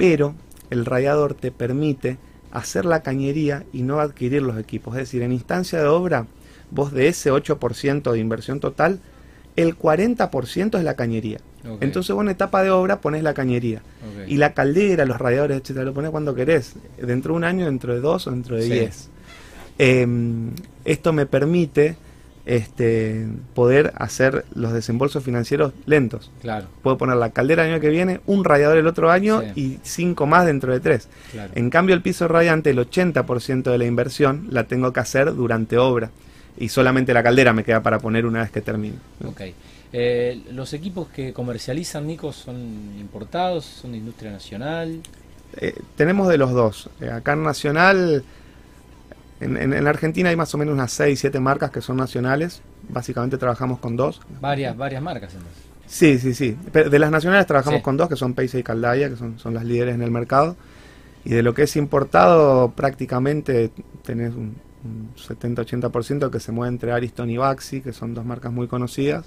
Pero 0.00 0.34
el 0.70 0.86
radiador 0.86 1.34
te 1.34 1.50
permite 1.52 2.16
hacer 2.52 2.84
la 2.86 3.02
cañería 3.02 3.64
y 3.72 3.82
no 3.82 4.00
adquirir 4.00 4.42
los 4.42 4.58
equipos. 4.58 4.94
Es 4.94 5.00
decir, 5.02 5.22
en 5.22 5.30
instancia 5.32 5.78
de 5.78 5.86
obra, 5.88 6.26
vos 6.70 6.90
de 6.92 7.08
ese 7.08 7.30
8% 7.30 8.10
de 8.10 8.18
inversión 8.18 8.60
total, 8.60 8.98
el 9.56 9.76
40% 9.76 10.78
es 10.78 10.84
la 10.84 10.94
cañería. 10.96 11.38
Entonces 11.82 12.14
vos 12.14 12.24
en 12.24 12.30
etapa 12.30 12.62
de 12.62 12.70
obra 12.70 13.02
pones 13.02 13.22
la 13.22 13.34
cañería. 13.34 13.82
Y 14.26 14.36
la 14.38 14.54
caldera, 14.54 15.04
los 15.04 15.18
radiadores, 15.18 15.60
etcétera, 15.60 15.84
lo 15.84 15.92
pones 15.92 16.10
cuando 16.10 16.34
querés. 16.34 16.74
Dentro 17.00 17.34
de 17.34 17.36
un 17.36 17.44
año, 17.44 17.66
dentro 17.66 17.92
de 17.92 18.00
dos 18.00 18.26
o 18.26 18.30
dentro 18.30 18.56
de 18.56 18.62
Sí. 18.62 18.70
diez. 18.70 19.08
Eh, 19.78 20.06
esto 20.86 21.12
me 21.12 21.26
permite 21.26 21.96
este, 22.46 23.26
poder 23.54 23.92
hacer 23.96 24.44
los 24.54 24.72
desembolsos 24.72 25.22
financieros 25.22 25.72
lentos. 25.86 26.30
Claro, 26.40 26.66
Puedo 26.82 26.98
poner 26.98 27.16
la 27.16 27.30
caldera 27.30 27.64
el 27.64 27.72
año 27.72 27.80
que 27.80 27.90
viene, 27.90 28.20
un 28.26 28.44
radiador 28.44 28.78
el 28.78 28.86
otro 28.86 29.10
año 29.10 29.42
Sí. 29.54 29.60
y 29.60 29.78
cinco 29.82 30.26
más 30.26 30.46
dentro 30.46 30.72
de 30.72 30.80
tres. 30.80 31.08
claro. 31.32 31.52
En 31.54 31.70
cambio, 31.70 31.94
el 31.94 32.02
piso 32.02 32.26
radiante, 32.28 32.70
el 32.70 32.78
80% 32.78 33.70
de 33.70 33.78
la 33.78 33.84
inversión 33.86 34.48
la 34.50 34.64
tengo 34.64 34.92
que 34.92 35.00
hacer 35.00 35.34
durante 35.34 35.78
obra. 35.78 36.10
Y 36.58 36.68
solamente 36.68 37.14
la 37.14 37.22
caldera 37.22 37.52
me 37.52 37.64
queda 37.64 37.82
para 37.82 37.98
poner 38.00 38.26
una 38.26 38.40
vez 38.40 38.50
que 38.50 38.60
termine. 38.60 38.96
Ok. 39.24 39.40
Eh, 39.92 40.42
¿Los 40.52 40.72
equipos 40.72 41.08
que 41.08 41.32
comercializan, 41.32 42.06
Nico, 42.06 42.32
son 42.32 42.56
importados? 43.00 43.64
¿Son 43.64 43.92
de 43.92 43.98
industria 43.98 44.30
nacional? 44.30 45.00
Eh, 45.56 45.74
tenemos 45.96 46.28
de 46.28 46.38
los 46.38 46.52
dos. 46.52 46.90
Eh, 47.00 47.10
acá 47.10 47.32
en 47.32 47.42
Nacional, 47.42 48.22
en, 49.40 49.56
en- 49.56 49.72
en 49.72 49.86
Argentina 49.86 50.28
hay 50.30 50.36
más 50.36 50.54
o 50.54 50.58
menos 50.58 50.74
unas 50.74 50.92
6, 50.92 51.18
7 51.18 51.40
marcas 51.40 51.70
que 51.70 51.80
son 51.80 51.96
nacionales. 51.96 52.62
Básicamente 52.88 53.38
trabajamos 53.38 53.78
con 53.78 53.96
dos. 53.96 54.20
Varias, 54.40 54.76
varias 54.76 55.02
marcas 55.02 55.32
entonces. 55.34 55.62
Sí, 55.86 56.18
sí, 56.18 56.34
sí. 56.34 56.56
Pero 56.72 56.88
de 56.90 56.98
las 56.98 57.10
nacionales 57.10 57.46
trabajamos 57.46 57.78
Sí. 57.78 57.84
con 57.84 57.96
dos, 57.96 58.08
que 58.08 58.16
son 58.16 58.34
Paisa 58.34 58.58
y 58.58 58.62
Caldaya, 58.62 59.08
que 59.10 59.16
son, 59.16 59.38
son 59.38 59.54
las 59.54 59.64
líderes 59.64 59.94
en 59.96 60.02
el 60.02 60.10
mercado. 60.10 60.56
Y 61.24 61.30
de 61.30 61.42
lo 61.42 61.52
que 61.52 61.64
es 61.64 61.76
importado, 61.76 62.70
prácticamente 62.70 63.70
tenés 64.04 64.34
un, 64.34 64.56
un 64.84 65.10
70-80% 65.16 66.30
que 66.30 66.40
se 66.40 66.52
mueve 66.52 66.72
entre 66.72 66.92
Ariston 66.92 67.28
y 67.30 67.36
Baxi, 67.36 67.80
que 67.80 67.92
son 67.92 68.14
dos 68.14 68.24
marcas 68.24 68.52
muy 68.52 68.68
conocidas. 68.68 69.26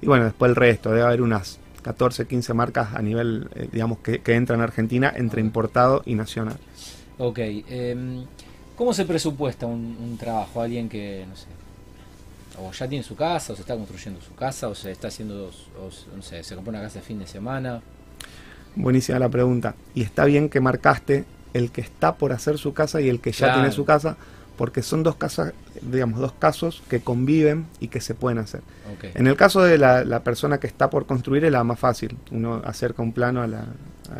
Y 0.00 0.06
bueno, 0.06 0.24
después 0.24 0.50
el 0.50 0.56
resto, 0.56 0.90
debe 0.90 1.02
haber 1.02 1.22
unas 1.22 1.58
14, 1.82 2.26
15 2.26 2.54
marcas 2.54 2.94
a 2.94 3.02
nivel, 3.02 3.48
eh, 3.54 3.68
digamos, 3.72 3.98
que, 3.98 4.20
que 4.20 4.34
entran 4.34 4.60
a 4.60 4.64
Argentina 4.64 5.12
entre 5.16 5.40
importado 5.40 6.02
y 6.04 6.14
nacional. 6.14 6.56
Ok. 7.18 7.38
em, 7.40 8.24
¿Cómo 8.76 8.92
se 8.94 9.04
presupuesta 9.04 9.66
un, 9.66 9.96
un 10.02 10.16
trabajo? 10.18 10.60
Alguien 10.62 10.88
que, 10.88 11.24
no 11.28 11.36
sé, 11.36 11.46
o 12.58 12.72
ya 12.72 12.88
tiene 12.88 13.02
su 13.04 13.16
casa, 13.16 13.52
o 13.52 13.56
se 13.56 13.62
está 13.62 13.74
construyendo 13.76 14.20
su 14.20 14.34
casa, 14.34 14.68
o 14.68 14.74
se 14.74 14.90
está 14.90 15.08
haciendo, 15.08 15.46
o, 15.80 16.16
no 16.16 16.22
sé, 16.22 16.42
se 16.44 16.54
compró 16.54 16.70
una 16.70 16.80
casa 16.80 16.98
de 17.00 17.04
fin 17.04 17.18
de 17.18 17.26
semana. 17.26 17.80
Buenísima 18.74 19.18
la 19.18 19.28
pregunta. 19.28 19.74
Y 19.94 20.02
está 20.02 20.24
bien 20.24 20.48
que 20.48 20.60
marcaste 20.60 21.24
el 21.52 21.70
que 21.70 21.82
está 21.82 22.14
por 22.16 22.32
hacer 22.32 22.58
su 22.58 22.72
casa 22.72 23.00
y 23.00 23.08
el 23.08 23.20
que 23.20 23.32
ya 23.32 23.46
Claro. 23.46 23.54
tiene 23.60 23.72
su 23.72 23.84
casa, 23.84 24.16
porque 24.56 24.82
son 24.82 25.02
dos 25.02 25.16
casas, 25.16 25.52
digamos, 25.82 26.20
dos 26.20 26.32
casos 26.32 26.82
que 26.88 27.00
conviven 27.00 27.66
y 27.80 27.88
que 27.88 28.00
se 28.00 28.14
pueden 28.14 28.38
hacer. 28.38 28.62
En 29.14 29.26
el 29.26 29.36
caso 29.36 29.62
de 29.62 29.78
la, 29.78 30.04
la 30.04 30.20
persona 30.20 30.58
que 30.60 30.66
está 30.66 30.88
por 30.90 31.06
construir 31.06 31.44
es 31.44 31.52
la 31.52 31.64
más 31.64 31.78
fácil. 31.78 32.16
Uno 32.30 32.62
acerca 32.64 33.02
un 33.02 33.12
plano 33.12 33.42
a 33.42 33.46
la, 33.46 33.64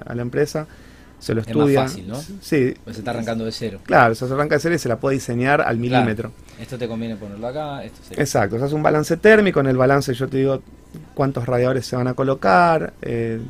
a 0.07 0.15
la 0.15 0.23
empresa, 0.23 0.67
se 1.23 1.35
lo 1.35 1.41
Es 1.41 1.47
estudia. 1.47 1.83
fácil, 1.83 2.09
¿no? 2.09 2.17
Sí, 2.41 2.75
Pues 2.85 2.97
se 2.97 3.01
está 3.01 3.13
arrancando 3.13 3.45
de 3.45 3.53
cero. 3.53 3.79
claro, 3.85 4.15
se 4.15 4.25
arranca 4.25 4.57
de 4.57 4.61
cero 4.61 4.75
y 4.75 4.79
se 4.79 4.89
la 4.89 4.99
puede 4.99 5.15
diseñar 5.15 5.61
al 5.61 5.79
Claro. 5.79 5.81
milímetro. 5.81 6.33
Esto 6.61 6.77
te 6.77 6.89
conviene 6.89 7.17
ponerlo 7.17 7.47
acá, 7.47 7.85
esto 7.85 7.99
sería. 8.07 8.23
Exacto, 8.23 8.59
se 8.59 8.65
hace 8.65 8.75
un 8.75 8.83
balance 8.83 9.17
térmico, 9.17 9.61
en 9.61 9.67
el 9.69 9.77
balance 9.77 10.13
yo 10.15 10.29
te 10.29 10.37
digo 10.39 10.63
cuántos 11.15 11.47
radiadores 11.47 11.87
se 11.87 11.97
van 11.97 12.09
a 12.09 12.15
colocar, 12.15 12.93
eh, 13.03 13.41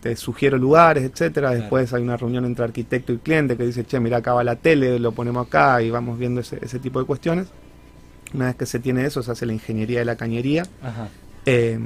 te 0.00 0.14
sugiero 0.14 0.56
lugares, 0.58 1.02
etcétera. 1.04 1.48
Claro. 1.48 1.60
Después 1.62 1.92
hay 1.92 2.02
una 2.02 2.16
reunión 2.16 2.44
entre 2.44 2.64
arquitecto 2.64 3.12
y 3.12 3.18
cliente 3.18 3.56
que 3.56 3.64
dice, 3.66 3.84
che, 3.84 3.98
mira 3.98 4.18
acá 4.18 4.32
va 4.32 4.44
la 4.44 4.54
tele, 4.56 4.98
lo 5.00 5.10
ponemos 5.12 5.46
acá 5.46 5.82
y 5.82 5.90
vamos 5.90 6.18
viendo 6.18 6.40
ese, 6.40 6.58
ese 6.62 6.78
tipo 6.78 7.00
de 7.00 7.06
cuestiones. 7.06 7.48
Una 8.32 8.46
vez 8.46 8.56
que 8.56 8.66
se 8.66 8.78
tiene 8.78 9.04
eso, 9.04 9.22
se 9.22 9.32
hace 9.32 9.46
la 9.46 9.52
ingeniería 9.54 9.98
de 9.98 10.04
la 10.04 10.14
cañería. 10.16 10.62
Ajá. 10.82 11.08
eh, 11.46 11.78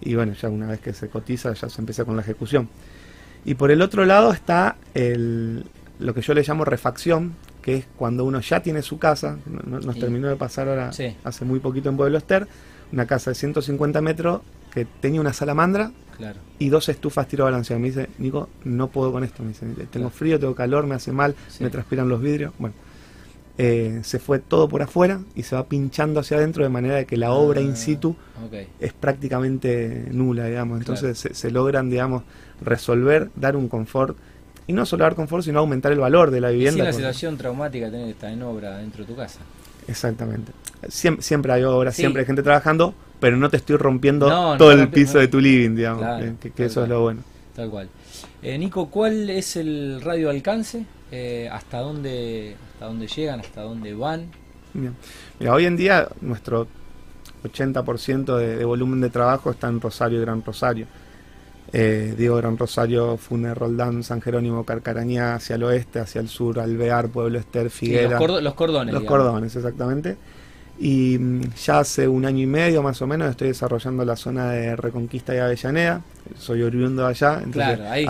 y 0.00 0.14
bueno, 0.14 0.32
ya 0.32 0.48
una 0.48 0.66
vez 0.66 0.80
que 0.80 0.92
se 0.94 1.08
cotiza, 1.08 1.52
ya 1.52 1.68
se 1.68 1.80
empieza 1.80 2.04
con 2.04 2.16
la 2.16 2.22
ejecución. 2.22 2.68
Y 3.44 3.54
por 3.54 3.70
el 3.70 3.82
otro 3.82 4.04
lado 4.04 4.32
está 4.32 4.76
el, 4.94 5.64
lo 5.98 6.14
que 6.14 6.20
yo 6.22 6.34
le 6.34 6.42
llamo 6.42 6.64
refacción, 6.64 7.34
que 7.62 7.76
es 7.76 7.86
cuando 7.96 8.24
uno 8.24 8.40
ya 8.40 8.62
tiene 8.62 8.82
su 8.82 8.98
casa, 8.98 9.38
no- 9.46 9.60
no- 9.64 9.80
nos 9.80 9.96
Y- 9.96 10.00
terminó 10.00 10.28
de 10.28 10.36
pasar 10.36 10.68
ahora 10.68 10.92
Sí. 10.92 11.14
hace 11.24 11.44
muy 11.44 11.60
poquito 11.60 11.88
en 11.88 11.96
Pueblo 11.96 12.18
Ester, 12.18 12.46
una 12.92 13.06
casa 13.06 13.30
de 13.30 13.34
150 13.34 14.00
metros 14.00 14.40
que 14.72 14.84
tenía 14.84 15.20
una 15.20 15.32
salamandra 15.32 15.90
Claro. 16.16 16.38
y 16.58 16.68
dos 16.68 16.88
estufas 16.88 17.26
tiro 17.28 17.44
balanceado. 17.44 17.80
Me 17.80 17.88
dice, 17.88 18.08
Nico, 18.18 18.48
no 18.64 18.88
puedo 18.88 19.12
con 19.12 19.24
esto. 19.24 19.42
Me 19.42 19.50
dice, 19.50 19.66
tengo 19.66 19.86
Claro. 19.90 20.10
frío, 20.10 20.38
tengo 20.40 20.54
calor, 20.54 20.86
me 20.86 20.94
hace 20.94 21.12
mal, 21.12 21.34
Sí. 21.48 21.62
me 21.64 21.70
transpiran 21.70 22.08
los 22.08 22.20
vidrios. 22.20 22.52
Bueno, 22.58 22.74
eh, 23.58 24.00
se 24.02 24.18
fue 24.18 24.38
todo 24.38 24.68
por 24.68 24.80
afuera 24.82 25.20
y 25.34 25.42
se 25.42 25.54
va 25.54 25.66
pinchando 25.66 26.20
hacia 26.20 26.36
adentro 26.38 26.62
de 26.64 26.70
manera 26.70 26.94
de 26.96 27.04
que 27.06 27.16
la 27.16 27.32
obra 27.32 27.60
in 27.60 27.72
Ah, 27.72 27.76
situ 27.76 28.16
es 28.80 28.92
prácticamente 28.92 30.06
nula, 30.12 30.46
digamos. 30.46 30.78
Claro. 30.78 30.94
Entonces 30.98 31.18
se, 31.18 31.34
se 31.34 31.50
logran, 31.50 31.90
digamos, 31.90 32.22
resolver, 32.64 33.30
dar 33.36 33.56
un 33.56 33.68
confort. 33.68 34.16
Y 34.66 34.72
no 34.72 34.86
solo 34.86 35.02
dar 35.04 35.14
confort, 35.14 35.42
sino 35.44 35.58
aumentar 35.58 35.90
el 35.92 35.98
valor 35.98 36.30
de 36.30 36.40
la 36.40 36.50
vivienda. 36.50 36.76
sin 36.76 36.84
la 36.84 36.92
situación 36.92 37.36
traumática 37.36 37.90
tener 37.90 38.06
que 38.06 38.12
estar 38.12 38.30
en 38.30 38.42
obra 38.42 38.78
dentro 38.78 39.04
de 39.04 39.08
tu 39.12 39.16
casa. 39.16 39.40
Exactamente. 39.88 40.52
Siempre, 40.88 41.22
siempre 41.22 41.52
hay 41.52 41.64
obras, 41.64 41.96
Sí. 41.96 42.02
siempre 42.02 42.20
hay 42.20 42.26
gente 42.26 42.42
trabajando, 42.42 42.94
pero 43.18 43.36
no 43.36 43.50
te 43.50 43.56
estoy 43.56 43.76
rompiendo 43.76 44.28
No, 44.28 44.52
no 44.52 44.58
todo 44.58 44.70
el 44.72 44.88
piso 44.88 45.14
no. 45.14 45.20
de 45.20 45.28
tu 45.28 45.40
living, 45.40 45.74
digamos. 45.74 46.02
Claro, 46.02 46.34
que, 46.54 46.64
eso 46.64 46.84
es 46.84 46.88
lo 46.88 47.00
bueno. 47.02 47.22
Tal 47.56 47.68
cual. 47.68 47.88
Eh, 48.42 48.56
Nico, 48.58 48.88
¿cuál 48.90 49.28
es 49.28 49.56
el 49.56 50.00
radio 50.02 50.28
de 50.28 50.36
alcance? 50.36 50.86
Eh, 51.12 51.48
¿Hasta 51.52 51.78
dónde 51.80 52.56
hasta 52.72 52.86
dónde 52.86 53.06
llegan? 53.06 53.40
¿Hasta 53.40 53.62
dónde 53.62 53.94
van? 53.94 54.26
Bien. 54.74 54.94
Mira, 55.38 55.54
hoy 55.54 55.66
en 55.66 55.76
día 55.76 56.08
nuestro 56.20 56.68
80% 57.44 58.36
de, 58.36 58.56
de 58.56 58.64
volumen 58.64 59.00
de 59.00 59.10
trabajo 59.10 59.50
está 59.50 59.68
en 59.68 59.80
Rosario 59.80 60.18
y 60.18 60.22
Gran 60.22 60.44
Rosario. 60.44 60.86
Eh, 61.72 62.14
digo 62.18 62.36
Gran 62.36 62.58
Rosario, 62.58 63.16
Funes, 63.16 63.56
Roldán, 63.56 64.02
San 64.02 64.20
Jerónimo, 64.20 64.64
Carcarañá, 64.64 65.34
hacia 65.36 65.56
el 65.56 65.62
oeste, 65.64 66.00
hacia 66.00 66.20
el 66.20 66.28
sur, 66.28 66.58
Alvear, 66.58 67.08
Pueblo 67.08 67.38
Ester, 67.38 67.70
Sí, 67.70 67.86
Figuera. 67.86 68.10
los, 68.10 68.18
cordo- 68.20 68.40
los 68.40 68.54
cordones. 68.54 68.92
Los 68.92 69.02
digamos. 69.02 69.22
cordones, 69.24 69.56
exactamente. 69.56 70.16
Y 70.82 71.18
mm, 71.18 71.52
ya 71.62 71.80
hace 71.80 72.08
un 72.08 72.24
año 72.24 72.42
y 72.42 72.46
medio 72.46 72.82
más 72.82 73.02
o 73.02 73.06
menos 73.06 73.28
estoy 73.30 73.48
desarrollando 73.48 74.02
la 74.04 74.16
zona 74.16 74.50
de 74.52 74.76
Reconquista 74.76 75.34
y 75.34 75.38
Avellaneda. 75.38 76.00
Soy 76.38 76.62
oriundo 76.62 77.02
de 77.02 77.08
allá. 77.08 77.34
Entonces 77.44 77.76
Claro, 77.76 77.90
ahí, 77.90 78.06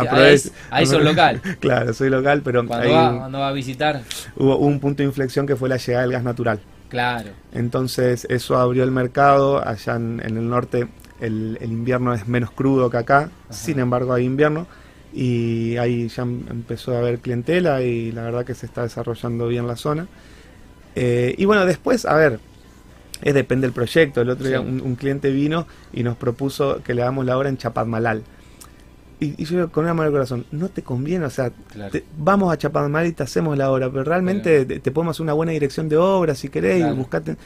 ahí, 0.71 0.87
sos 0.87 1.03
local. 1.03 1.41
claro, 1.61 1.93
soy 1.93 2.11
local, 2.11 2.43
pero 2.45 2.65
Cuando 2.65 2.87
ahí 2.87 2.93
va, 2.93 3.19
cuando 3.19 3.39
va 3.41 3.49
a 3.49 3.53
visitar, 3.53 4.03
hubo 4.37 4.57
un 4.59 4.79
punto 4.79 5.03
de 5.03 5.09
inflexión 5.09 5.47
que 5.47 5.57
fue 5.57 5.69
la 5.69 5.79
llegada 5.79 6.03
del 6.03 6.13
gas 6.13 6.23
natural. 6.23 6.61
claro. 6.89 7.31
Entonces 7.53 8.25
eso 8.31 8.57
abrió 8.57 8.85
el 8.85 8.93
mercado. 8.93 9.67
Allá 9.67 9.97
en, 9.97 10.23
en 10.25 10.37
el 10.37 10.49
norte 10.49 10.87
el, 11.21 11.59
el 11.61 11.73
invierno 11.73 12.15
es 12.15 12.29
menos 12.29 12.53
crudo 12.53 12.89
que 12.89 12.99
acá. 12.99 13.31
Sin 13.51 13.81
embargo 13.81 14.13
hay 14.13 14.25
invierno. 14.27 14.69
Y 15.13 15.77
ahí 15.79 16.07
ya 16.07 16.23
em- 16.23 16.45
empezó 16.49 16.95
a 16.95 16.99
haber 16.99 17.19
clientela 17.19 17.83
y 17.83 18.13
la 18.13 18.23
verdad 18.23 18.45
que 18.45 18.55
se 18.55 18.67
está 18.67 18.83
desarrollando 18.85 19.49
bien 19.49 19.67
la 19.67 19.75
zona. 19.75 20.07
Eh, 20.95 21.35
y 21.39 21.45
bueno, 21.47 21.67
después, 21.67 22.05
a 22.07 22.15
ver, 22.15 22.39
es 23.23 23.35
depende 23.35 23.67
del 23.67 23.73
proyecto. 23.75 24.21
El 24.21 24.31
otro 24.31 24.47
día 24.49 24.61
un, 24.61 24.81
un 24.81 24.95
cliente 24.97 25.31
vino 25.31 25.67
y 25.93 26.03
nos 26.03 26.17
propuso 26.17 26.83
que 26.83 26.95
le 26.95 27.03
hagamos 27.03 27.25
la 27.27 27.37
obra 27.39 27.49
en 27.49 27.57
Chapadmalal. 27.59 28.23
Y, 29.21 29.35
y 29.37 29.45
yo 29.45 29.57
digo, 29.57 29.69
con 29.71 29.85
una 29.85 29.93
mano 29.93 30.07
al 30.07 30.13
corazón, 30.13 30.47
no 30.51 30.71
te 30.71 30.83
conviene, 30.83 31.27
o 31.27 31.31
sea, 31.31 31.51
Claro. 31.73 31.91
te- 31.93 32.05
vamos 32.17 32.51
a 32.53 32.57
Chapadmalal 32.57 33.09
y 33.09 33.13
te 33.13 33.23
hacemos 33.23 33.57
la 33.59 33.71
obra, 33.71 33.91
pero 33.91 34.03
realmente 34.05 34.65
te, 34.65 34.81
te 34.81 34.91
podemos 34.91 35.15
hacer 35.17 35.25
una 35.25 35.35
buena 35.35 35.53
dirección 35.53 35.89
de 35.91 35.99
obra 35.99 36.35
si 36.35 36.49
querés 36.49 36.79
Claro. 36.79 36.95
y 36.95 36.97
buscate. 36.97 37.37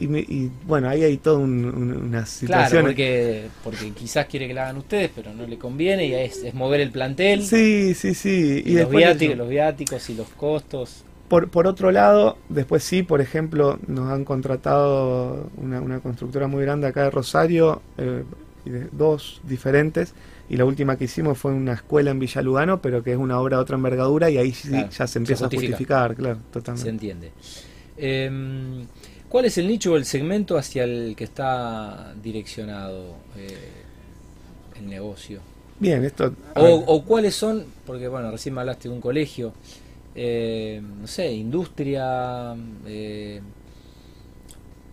Y, 0.00 0.06
me- 0.06 0.20
y 0.20 0.48
bueno, 0.64 0.88
ahí 0.88 1.02
hay 1.02 1.16
toda 1.16 1.38
un- 1.38 1.64
un- 1.64 1.92
una 1.92 2.08
Claro, 2.22 2.26
situación. 2.26 2.84
porque, 2.84 3.48
porque 3.64 3.90
quizás 3.90 4.26
quiere 4.26 4.46
que 4.46 4.54
la 4.54 4.62
hagan 4.66 4.76
ustedes, 4.76 5.10
pero 5.12 5.34
no 5.34 5.44
le 5.44 5.58
conviene 5.58 6.06
y 6.06 6.14
es, 6.14 6.44
es 6.44 6.54
mover 6.54 6.80
el 6.80 6.92
plantel. 6.92 7.42
Sí, 7.44 7.94
sí, 7.94 8.14
sí. 8.14 8.62
y 8.64 8.74
Y, 8.74 8.74
los, 8.78 8.88
viáticos, 8.88 9.36
los 9.36 9.48
viáticos 9.48 10.08
y 10.10 10.14
los 10.14 10.28
costos. 10.28 11.02
Por, 11.28 11.50
por 11.50 11.66
otro 11.66 11.90
lado, 11.92 12.38
después 12.48 12.82
sí, 12.82 13.02
por 13.02 13.20
ejemplo, 13.20 13.78
nos 13.86 14.10
han 14.10 14.24
contratado 14.24 15.50
una, 15.58 15.80
una 15.80 16.00
constructora 16.00 16.46
muy 16.48 16.62
grande 16.62 16.86
acá 16.86 17.02
de 17.04 17.10
Rosario, 17.10 17.82
eh, 17.98 18.24
dos 18.92 19.40
diferentes, 19.44 20.14
y 20.48 20.56
la 20.56 20.64
última 20.64 20.96
que 20.96 21.04
hicimos 21.04 21.36
fue 21.36 21.52
una 21.52 21.74
escuela 21.74 22.10
en 22.10 22.18
Villa 22.18 22.40
Lugano, 22.40 22.80
pero 22.80 23.02
que 23.02 23.12
es 23.12 23.18
una 23.18 23.38
obra 23.40 23.58
de 23.58 23.62
otra 23.62 23.76
envergadura, 23.76 24.30
y 24.30 24.38
ahí 24.38 24.52
sí 24.52 24.68
Claro, 24.68 24.88
ya 24.90 25.06
se 25.06 25.12
se 25.12 25.18
empieza 25.18 25.46
a 25.46 25.50
justificar, 25.50 26.14
claro, 26.16 26.36
Se 26.36 26.52
totalmente. 26.52 26.88
entiende. 26.90 27.32
Em, 27.96 28.86
¿Cuál 29.28 29.44
es 29.44 29.58
el 29.58 29.68
nicho 29.68 29.92
o 29.92 29.96
el 29.96 30.06
segmento 30.06 30.56
hacia 30.56 30.84
el 30.84 31.14
que 31.14 31.24
está 31.24 32.14
direccionado 32.22 33.16
eh, 33.36 33.58
el 34.78 34.88
negocio? 34.88 35.40
Bien, 35.78 36.02
esto... 36.04 36.32
O, 36.56 36.66
o 36.86 37.04
cuáles 37.04 37.34
son, 37.34 37.64
porque 37.86 38.08
bueno, 38.08 38.30
recién 38.30 38.54
me 38.54 38.62
hablaste 38.62 38.88
de 38.88 38.94
un 38.94 39.00
colegio, 39.02 39.52
eh, 40.20 40.82
no 41.00 41.06
sé, 41.06 41.32
industria, 41.32 42.54
eh, 42.86 43.40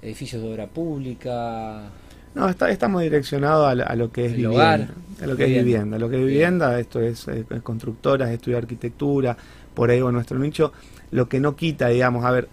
edificios 0.02 0.42
de 0.44 0.52
obra 0.52 0.68
pública, 0.68 1.90
No, 2.36 2.50
está- 2.50 2.70
estamos 2.70 3.02
direccionados 3.02 3.66
a, 3.82 3.96
lo 3.96 4.12
que 4.12 4.26
es 4.26 4.32
El 4.34 4.38
vivienda. 4.38 4.56
hogar. 4.58 4.88
A 5.24 5.26
lo 5.28 5.38
que 5.38 5.46
es 5.46 5.64
vivienda. 5.64 5.98
Lo 5.98 6.10
que 6.10 6.18
es 6.20 6.26
vivienda, 6.26 6.78
esto 6.80 7.00
es 7.02 7.28
eh, 7.30 7.46
constructoras, 7.64 8.30
estudio 8.30 8.58
de 8.58 8.64
arquitectura, 8.64 9.38
por 9.74 9.90
ahí 9.90 10.02
va 10.02 10.12
nuestro 10.12 10.38
nicho. 10.38 10.74
Lo 11.12 11.30
que 11.30 11.40
no 11.40 11.56
quita, 11.56 11.88
digamos, 11.88 12.26
a 12.26 12.32
ver, 12.32 12.50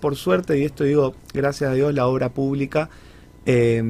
por 0.00 0.14
suerte, 0.14 0.56
y 0.58 0.64
esto 0.64 0.84
digo, 0.84 1.14
gracias 1.34 1.70
a 1.70 1.74
Dios, 1.74 1.92
la 1.92 2.06
obra 2.06 2.28
pública 2.28 2.88
eh, 3.46 3.82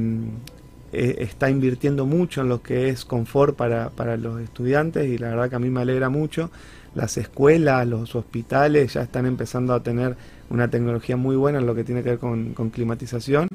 eh, 0.93 1.17
está 1.21 1.51
invirtiendo 1.51 2.07
mucho 2.07 2.43
en 2.43 2.49
lo 2.49 2.63
que 2.63 2.89
es 2.89 3.05
confort 3.05 3.57
para, 3.57 3.91
para 3.91 4.17
los 4.17 4.41
estudiantes 4.41 5.09
y 5.09 5.19
la 5.19 5.31
verdad 5.31 5.51
que 5.51 5.57
a 5.57 5.59
mí 5.59 5.71
me 5.71 5.81
alegra 5.81 6.09
mucho. 6.09 6.51
Las 6.95 7.19
escuelas, 7.19 7.87
los 7.87 8.15
hospitales 8.15 8.95
ya 8.95 9.03
están 9.03 9.27
empezando 9.27 9.75
a 9.75 9.83
tener 9.83 10.17
una 10.49 10.69
tecnología 10.69 11.17
muy 11.17 11.37
buena 11.37 11.59
en 11.59 11.67
lo 11.67 11.75
que 11.75 11.85
tiene 11.85 12.03
que 12.03 12.11
ver 12.11 12.19
con, 12.19 12.55
con 12.55 12.71
climatización, 12.71 13.49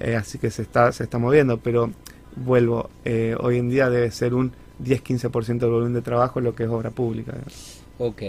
eh, 0.00 0.16
así 0.16 0.38
que 0.38 0.50
se 0.50 0.62
está, 0.62 0.92
se 0.92 1.04
está 1.04 1.18
moviendo, 1.18 1.58
pero 1.58 1.90
vuelvo, 2.36 2.90
eh, 3.04 3.36
hoy 3.38 3.58
en 3.58 3.68
día 3.68 3.90
debe 3.90 4.10
ser 4.10 4.34
un 4.34 4.52
10-15% 4.82 5.58
del 5.58 5.70
volumen 5.70 5.94
de 5.94 6.02
trabajo 6.02 6.40
lo 6.40 6.54
que 6.54 6.64
es 6.64 6.70
obra 6.70 6.90
pública. 6.90 7.34
Ok. 7.98 8.22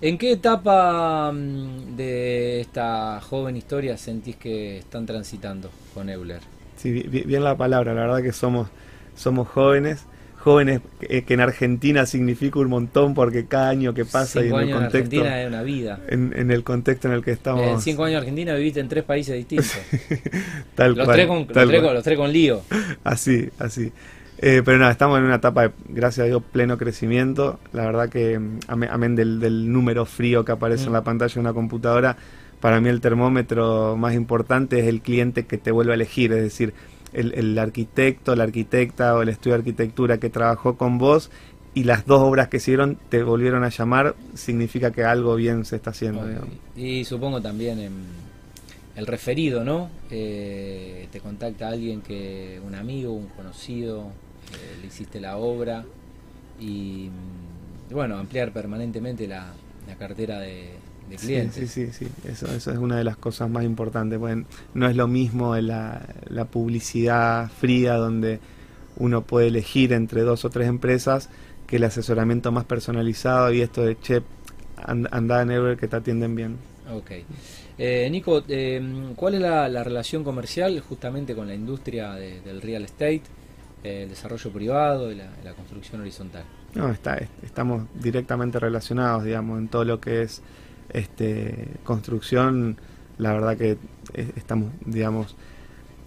¿En 0.00 0.18
qué 0.18 0.32
etapa 0.32 1.30
mm, 1.32 1.96
de 1.96 2.60
esta 2.60 3.20
joven 3.20 3.56
historia 3.56 3.96
sentís 3.96 4.36
que 4.36 4.78
están 4.78 5.06
transitando 5.06 5.70
con 5.94 6.08
Euler? 6.08 6.40
Sí, 6.82 6.90
bi- 6.90 7.06
bi- 7.08 7.22
bien 7.22 7.44
la 7.44 7.56
palabra, 7.56 7.94
la 7.94 8.02
verdad 8.02 8.22
que 8.22 8.32
somos, 8.32 8.68
somos 9.14 9.46
jóvenes, 9.48 10.04
jóvenes 10.38 10.80
que, 11.00 11.22
que 11.22 11.34
en 11.34 11.40
Argentina 11.40 12.04
significa 12.06 12.58
un 12.58 12.68
montón 12.68 13.14
porque 13.14 13.46
cada 13.46 13.68
año 13.68 13.94
que 13.94 14.04
pasa 14.04 14.40
y 14.44 14.48
en 14.48 14.54
el 14.56 14.68
en 14.68 14.70
contexto, 14.72 14.96
Argentina 14.98 15.40
es 15.42 15.48
una 15.48 15.62
vida. 15.62 16.00
en, 16.08 16.32
en 16.36 16.50
el 16.50 16.64
contexto 16.64 17.06
en 17.08 17.14
el 17.14 17.22
que 17.22 17.30
En 17.30 17.36
estamos, 17.36 17.84
cinco 17.84 18.02
años 18.04 18.14
en 18.14 18.18
Argentina 18.18 18.54
viviste 18.54 18.80
en 18.80 18.88
tres 18.88 19.04
países 19.04 19.36
distintos. 19.36 19.72
tal 20.74 20.94
los, 20.96 21.04
cual, 21.06 21.16
tres 21.16 21.26
con, 21.28 21.38
los, 21.38 21.46
tres 21.48 21.82
los 21.82 22.02
tres 22.04 22.18
con 22.18 22.32
lío. 22.32 22.62
Así, 23.04 23.48
así. 23.58 23.92
Eh, 24.44 24.62
pero 24.64 24.76
nada, 24.78 24.90
estamos 24.90 25.18
en 25.18 25.24
una 25.24 25.36
etapa 25.36 25.62
de, 25.62 25.70
gracias 25.88 26.24
a 26.24 26.26
Dios, 26.26 26.42
pleno 26.50 26.76
crecimiento. 26.76 27.60
La 27.72 27.84
verdad 27.86 28.08
que, 28.08 28.38
mm, 28.40 28.58
amén, 28.66 28.88
amén 28.92 29.14
del, 29.14 29.38
del 29.38 29.70
número 29.72 30.04
frío 30.04 30.44
que 30.44 30.50
aparece 30.50 30.84
Mm. 30.84 30.88
en 30.88 30.92
la 30.94 31.04
pantalla 31.04 31.32
de 31.34 31.38
una 31.40 31.52
computadora, 31.52 32.16
para 32.62 32.80
mí 32.80 32.88
el 32.88 33.00
termómetro 33.00 33.96
más 33.96 34.14
importante 34.14 34.78
es 34.78 34.86
el 34.86 35.00
cliente 35.00 35.46
que 35.46 35.58
te 35.58 35.72
vuelve 35.72 35.90
a 35.90 35.94
elegir, 35.96 36.32
es 36.32 36.42
decir, 36.42 36.74
el, 37.12 37.34
el 37.34 37.58
arquitecto, 37.58 38.36
la 38.36 38.44
arquitecta 38.44 39.16
o 39.16 39.22
el 39.22 39.30
estudio 39.30 39.54
de 39.54 39.58
arquitectura 39.58 40.18
que 40.18 40.30
trabajó 40.30 40.76
con 40.76 40.96
vos 40.96 41.28
y 41.74 41.82
las 41.82 42.06
dos 42.06 42.20
obras 42.20 42.46
que 42.46 42.58
hicieron 42.58 42.98
te 43.08 43.24
volvieron 43.24 43.64
a 43.64 43.68
llamar, 43.68 44.14
significa 44.34 44.92
que 44.92 45.02
algo 45.02 45.34
bien 45.34 45.64
se 45.64 45.74
está 45.74 45.90
haciendo. 45.90 46.24
Y 46.76 47.04
supongo 47.04 47.42
también 47.42 47.80
en 47.80 47.92
el 48.94 49.06
referido, 49.08 49.64
¿no? 49.64 49.90
Eh, 50.12 51.08
te 51.10 51.18
contacta 51.18 51.66
alguien 51.66 52.00
que, 52.00 52.60
un 52.64 52.76
amigo, 52.76 53.12
un 53.12 53.26
conocido, 53.26 54.12
eh, 54.52 54.78
le 54.80 54.86
hiciste 54.86 55.20
la 55.20 55.36
obra 55.36 55.84
y, 56.60 57.10
mm, 57.10 57.92
bueno, 57.92 58.18
ampliar 58.18 58.52
permanentemente 58.52 59.26
la, 59.26 59.52
la 59.88 59.96
cartera 59.96 60.38
de, 60.38 60.74
de 61.08 61.16
clientes. 61.16 61.70
Sí, 61.70 61.86
sí, 61.86 61.92
sí, 61.92 62.08
Eso, 62.28 62.46
eso 62.46 62.70
es 62.70 62.78
una 62.78 62.96
de 62.96 63.04
las 63.04 63.16
cosas 63.16 63.50
más 63.50 63.64
importantes. 63.64 64.18
Bueno, 64.18 64.44
no 64.74 64.88
es 64.88 64.96
lo 64.96 65.08
mismo 65.08 65.56
la, 65.56 66.02
la 66.28 66.44
publicidad 66.46 67.50
fría 67.50 67.94
donde 67.94 68.40
uno 68.96 69.22
puede 69.22 69.48
elegir 69.48 69.92
entre 69.92 70.22
dos 70.22 70.44
o 70.44 70.50
tres 70.50 70.68
empresas 70.68 71.28
que 71.66 71.76
el 71.76 71.84
asesoramiento 71.84 72.52
más 72.52 72.64
personalizado 72.64 73.52
y 73.52 73.62
esto 73.62 73.82
de, 73.82 73.98
che, 73.98 74.22
anda 74.76 75.42
en 75.42 75.50
Euler 75.50 75.76
que 75.76 75.88
te 75.88 75.96
atienden 75.96 76.34
bien. 76.34 76.58
Ok. 76.92 77.10
Eh, 77.78 78.08
Nico, 78.10 78.42
eh, 78.48 79.12
¿cuál 79.16 79.34
es 79.34 79.40
la, 79.40 79.82
relación 79.82 80.24
comercial 80.24 80.78
justamente 80.80 81.34
con 81.34 81.46
la 81.46 81.54
industria 81.54 82.12
del 82.12 82.60
real 82.60 82.84
estate, 82.84 83.22
el 83.82 84.08
desarrollo 84.08 84.50
privado 84.52 85.10
y 85.10 85.16
la, 85.16 85.54
construcción 85.54 86.00
horizontal? 86.00 86.44
No, 86.74 86.90
está, 86.90 87.18
estamos 87.42 87.84
directamente 87.94 88.58
relacionados, 88.58 89.24
digamos, 89.24 89.58
en 89.58 89.68
todo 89.68 89.84
lo 89.84 90.00
que 90.00 90.22
es 90.22 90.42
este, 90.92 91.68
construcción. 91.84 92.76
La 93.18 93.32
verdad 93.32 93.56
que 93.56 93.76
estamos, 94.36 94.72
digamos, 94.84 95.36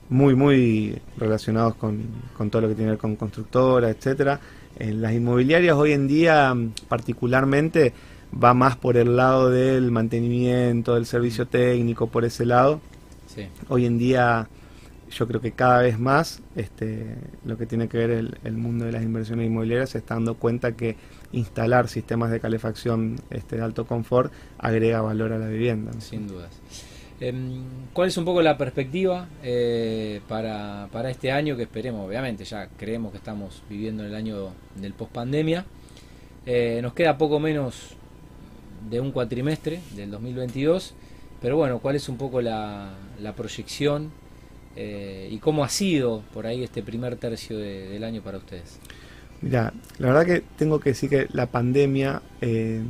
muy, 0.09 0.35
muy 0.35 0.99
relacionados 1.17 1.75
con, 1.75 2.03
con 2.37 2.49
todo 2.49 2.63
lo 2.63 2.67
que 2.69 2.75
tiene 2.75 2.89
que 2.89 2.91
ver 2.91 2.99
con 2.99 3.15
constructora, 3.15 3.89
etcétera. 3.89 4.39
En 4.77 5.01
las 5.01 5.13
inmobiliarias 5.13 5.75
hoy 5.75 5.93
en 5.93 6.07
día, 6.07 6.53
particularmente, 6.87 7.93
va 8.31 8.53
más 8.53 8.75
por 8.75 8.97
el 8.97 9.15
lado 9.15 9.49
del 9.49 9.91
mantenimiento, 9.91 10.95
del 10.95 11.05
servicio 11.05 11.47
técnico, 11.47 12.07
por 12.07 12.25
ese 12.25 12.45
lado. 12.45 12.81
Hoy 13.67 13.85
en 13.85 13.97
día 13.97 14.47
yo 15.15 15.27
creo 15.27 15.39
que 15.39 15.53
cada 15.53 15.81
vez 15.81 15.97
más 15.97 16.41
este, 16.57 17.15
lo 17.45 17.57
que 17.57 17.65
tiene 17.65 17.87
que 17.87 17.97
ver 17.97 18.11
el, 18.11 18.57
mundo 18.57 18.83
de 18.83 18.91
las 18.91 19.01
inversiones 19.01 19.47
inmobiliarias 19.47 19.91
se 19.91 19.99
está 19.99 20.15
dando 20.15 20.35
cuenta 20.35 20.73
que 20.73 20.97
instalar 21.31 21.87
sistemas 21.87 22.31
de 22.31 22.41
calefacción 22.41 23.15
este, 23.29 23.55
de 23.55 23.61
alto 23.61 23.85
confort 23.85 24.31
agrega 24.57 25.01
valor 25.01 25.31
a 25.31 25.37
la 25.37 25.47
vivienda. 25.47 25.93
Sin 25.99 26.27
dudas. 26.27 26.51
Em, 27.21 27.63
¿Cuál 27.93 28.09
es 28.09 28.17
un 28.17 28.25
poco 28.25 28.41
la 28.41 28.57
perspectiva 28.57 29.29
eh, 29.41 30.19
para, 30.27 30.89
este 31.09 31.31
año 31.31 31.55
que 31.55 31.63
esperemos? 31.63 32.05
Obviamente 32.05 32.43
ya 32.43 32.67
creemos 32.77 33.11
que 33.11 33.17
estamos 33.17 33.63
viviendo 33.69 34.03
en 34.03 34.09
el 34.09 34.15
año 34.15 34.51
del 34.75 34.93
post 34.93 35.13
pandemia. 35.13 35.65
Eh, 36.45 36.79
nos 36.81 36.93
queda 36.93 37.17
poco 37.17 37.39
menos 37.39 37.95
de 38.89 38.99
un 38.99 39.13
cuatrimestre 39.13 39.79
del 39.95 40.11
2022, 40.11 40.93
pero 41.41 41.55
bueno, 41.55 41.79
¿cuál 41.79 41.95
es 41.95 42.09
un 42.09 42.17
poco 42.17 42.41
la, 42.41 42.93
proyección 43.37 44.11
eh, 44.75 45.29
y 45.31 45.37
cómo 45.37 45.63
ha 45.63 45.69
sido 45.69 46.23
por 46.33 46.47
ahí 46.47 46.63
este 46.63 46.83
primer 46.83 47.15
tercio 47.15 47.57
del 47.57 48.03
año 48.03 48.21
para 48.21 48.37
ustedes? 48.37 48.79
Mira, 49.41 49.73
la 49.99 50.07
verdad 50.07 50.25
que 50.25 50.43
tengo 50.57 50.79
que 50.79 50.89
decir 50.89 51.09
que 51.09 51.27
la 51.31 51.47
pandemia, 51.47 52.21
eh, 52.41 52.81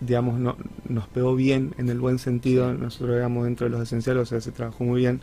digamos, 0.00 0.38
no, 0.38 0.56
nos 0.88 1.08
pegó 1.08 1.34
bien 1.34 1.74
en 1.78 1.88
el 1.88 2.00
buen 2.00 2.18
sentido, 2.18 2.72
nosotros 2.72 3.16
éramos 3.16 3.44
dentro 3.44 3.66
de 3.66 3.70
los 3.70 3.82
esenciales, 3.82 4.22
o 4.22 4.26
sea, 4.26 4.40
se 4.40 4.52
trabajó 4.52 4.84
muy 4.84 5.00
bien. 5.00 5.20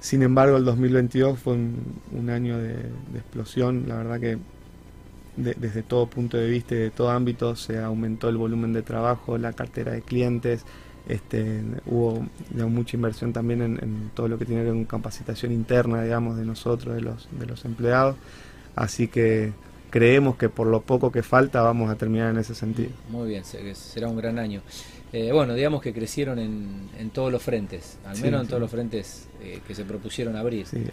Sin 0.00 0.22
embargo, 0.22 0.56
el 0.56 0.64
2022 0.64 1.38
fue 1.38 1.54
un, 1.54 2.30
año 2.30 2.58
de, 2.58 2.74
de 2.74 3.18
explosión, 3.18 3.84
la 3.88 3.96
verdad 3.96 4.20
que 4.20 4.38
desde 5.36 5.82
todo 5.82 6.06
punto 6.06 6.38
de 6.38 6.48
vista 6.48 6.74
y 6.74 6.78
de 6.78 6.90
todo 6.90 7.10
ámbito 7.10 7.56
se 7.56 7.78
aumentó 7.78 8.28
el 8.28 8.36
volumen 8.36 8.72
de 8.72 8.82
trabajo, 8.82 9.36
la 9.38 9.52
cartera 9.52 9.92
de 9.92 10.02
clientes, 10.02 10.64
este, 11.08 11.62
hubo 11.86 12.26
mucha 12.68 12.96
inversión 12.96 13.32
también 13.32 13.62
en, 13.62 14.10
todo 14.14 14.28
lo 14.28 14.38
que 14.38 14.44
tiene 14.44 14.62
que 14.62 14.70
ver 14.70 14.74
con 14.74 14.84
capacitación 14.84 15.52
interna, 15.52 16.02
digamos, 16.02 16.36
de 16.36 16.44
nosotros, 16.44 16.94
de 16.94 17.00
los, 17.00 17.28
de 17.38 17.46
los 17.46 17.64
empleados. 17.64 18.16
Así 18.74 19.08
que 19.08 19.52
creemos 19.90 20.36
que 20.36 20.48
por 20.48 20.66
lo 20.66 20.82
poco 20.82 21.12
que 21.12 21.22
falta 21.22 21.62
vamos 21.62 21.90
a 21.90 21.94
terminar 21.94 22.30
en 22.30 22.38
ese 22.38 22.54
sentido. 22.54 22.90
Muy 23.08 23.28
bien, 23.28 23.44
será 23.44 24.08
un 24.08 24.16
gran 24.16 24.38
año. 24.38 24.62
Eh, 25.12 25.30
bueno, 25.32 25.54
digamos 25.54 25.80
que 25.80 25.92
crecieron 25.92 26.38
en, 26.38 26.90
en 26.98 27.10
todos 27.10 27.30
los 27.30 27.42
frentes, 27.42 27.96
al 28.04 28.18
menos 28.20 28.42
en 28.42 28.48
todos 28.48 28.60
los 28.60 28.70
frentes 28.70 29.28
eh, 29.40 29.60
que 29.66 29.74
se 29.74 29.84
propusieron 29.84 30.36
abrir. 30.36 30.66
Sí, 30.66 30.84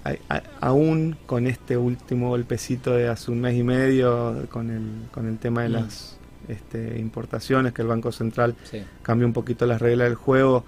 aún 0.62 1.18
con 1.26 1.48
este 1.48 1.76
último 1.76 2.30
golpecito 2.30 2.94
de 2.94 3.08
hace 3.08 3.32
un 3.32 3.42
mes 3.42 3.58
y 3.58 3.64
medio, 3.64 4.48
con 4.50 4.70
el, 4.70 5.10
con 5.12 5.28
el 5.28 5.40
tema 5.40 5.64
de 5.64 5.70
mm. 5.70 5.74
las 5.74 6.18
este, 6.48 7.00
importaciones, 7.00 7.74
que 7.74 7.82
el 7.82 7.88
Banco 7.88 8.12
Central 8.12 8.56
cambió 9.02 9.28
un 9.28 9.34
poquito 9.34 9.66
las 9.66 9.82
reglas 9.82 10.08
del 10.08 10.16
juego, 10.16 10.66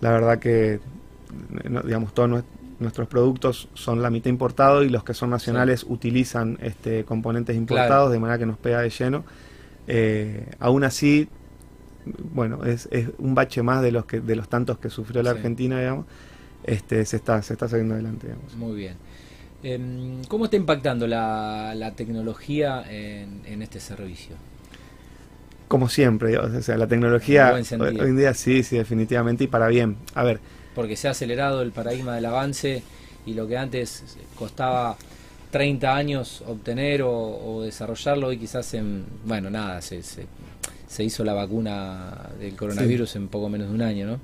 la 0.00 0.10
verdad 0.10 0.38
que, 0.38 0.80
digamos, 1.84 2.12
todos 2.12 2.44
nuestros 2.78 3.08
productos 3.08 3.68
son 3.74 4.02
la 4.02 4.10
mitad 4.10 4.28
importados 4.28 4.84
y 4.84 4.88
los 4.88 5.04
que 5.04 5.14
son 5.14 5.30
nacionales 5.30 5.84
utilizan 5.88 6.58
este, 6.60 7.04
componentes 7.04 7.56
importados, 7.56 8.10
de 8.12 8.18
manera 8.18 8.38
que 8.38 8.46
nos 8.46 8.58
pega 8.58 8.80
de 8.80 8.90
lleno. 8.90 9.24
Eh, 9.86 10.46
aún 10.58 10.84
así, 10.84 11.28
bueno, 12.32 12.64
es, 12.64 12.88
es, 12.90 13.08
un 13.18 13.34
bache 13.34 13.62
más 13.62 13.82
de 13.82 13.92
los 13.92 14.04
que 14.04 14.20
de 14.20 14.36
los 14.36 14.48
tantos 14.48 14.78
que 14.78 14.90
sufrió 14.90 15.22
la 15.22 15.30
Argentina, 15.30 15.78
digamos, 15.78 16.06
este, 16.64 17.04
se 17.04 17.16
está 17.16 17.42
se 17.42 17.54
está 17.54 17.68
saliendo 17.68 17.94
adelante, 17.94 18.26
digamos. 18.26 18.54
Muy 18.56 18.76
bien. 18.76 18.96
Em, 19.62 20.24
¿Cómo 20.24 20.46
está 20.46 20.56
impactando 20.56 21.06
la, 21.06 21.74
la 21.76 21.94
tecnología 21.94 22.84
en, 22.90 23.42
en, 23.46 23.62
este 23.62 23.78
servicio? 23.78 24.34
Como 25.72 25.88
siempre, 25.88 26.36
o 26.36 26.62
sea, 26.62 26.76
la 26.76 26.86
tecnología 26.86 27.54
hoy, 27.54 27.64
en 27.98 28.16
día 28.16 28.34
sí, 28.34 28.62
sí, 28.62 28.76
definitivamente 28.76 29.44
y 29.44 29.46
para 29.46 29.68
bien. 29.68 29.96
A 30.14 30.22
ver, 30.22 30.38
porque 30.74 30.96
se 30.96 31.08
ha 31.08 31.12
acelerado 31.12 31.62
el 31.62 31.72
paradigma 31.72 32.14
del 32.14 32.26
avance 32.26 32.82
y 33.24 33.34
lo 33.34 33.48
que 33.48 33.56
antes 33.56 34.18
costaba 34.38 34.96
30 35.50 35.96
años 35.96 36.42
obtener 36.46 37.02
o, 37.02 37.10
o 37.10 37.62
desarrollarlo 37.62 38.26
hoy 38.28 38.36
quizás 38.36 38.74
en, 38.74 39.04
bueno, 39.24 39.48
nada, 39.48 39.80
se, 39.80 40.02
se 40.02 40.26
se 40.92 41.02
hizo 41.02 41.24
la 41.24 41.32
vacuna 41.32 42.28
del 42.38 42.54
coronavirus 42.54 43.16
en 43.16 43.28
poco 43.28 43.48
menos 43.48 43.68
de 43.68 43.74
un 43.74 43.80
año, 43.80 44.06
¿no? 44.06 44.20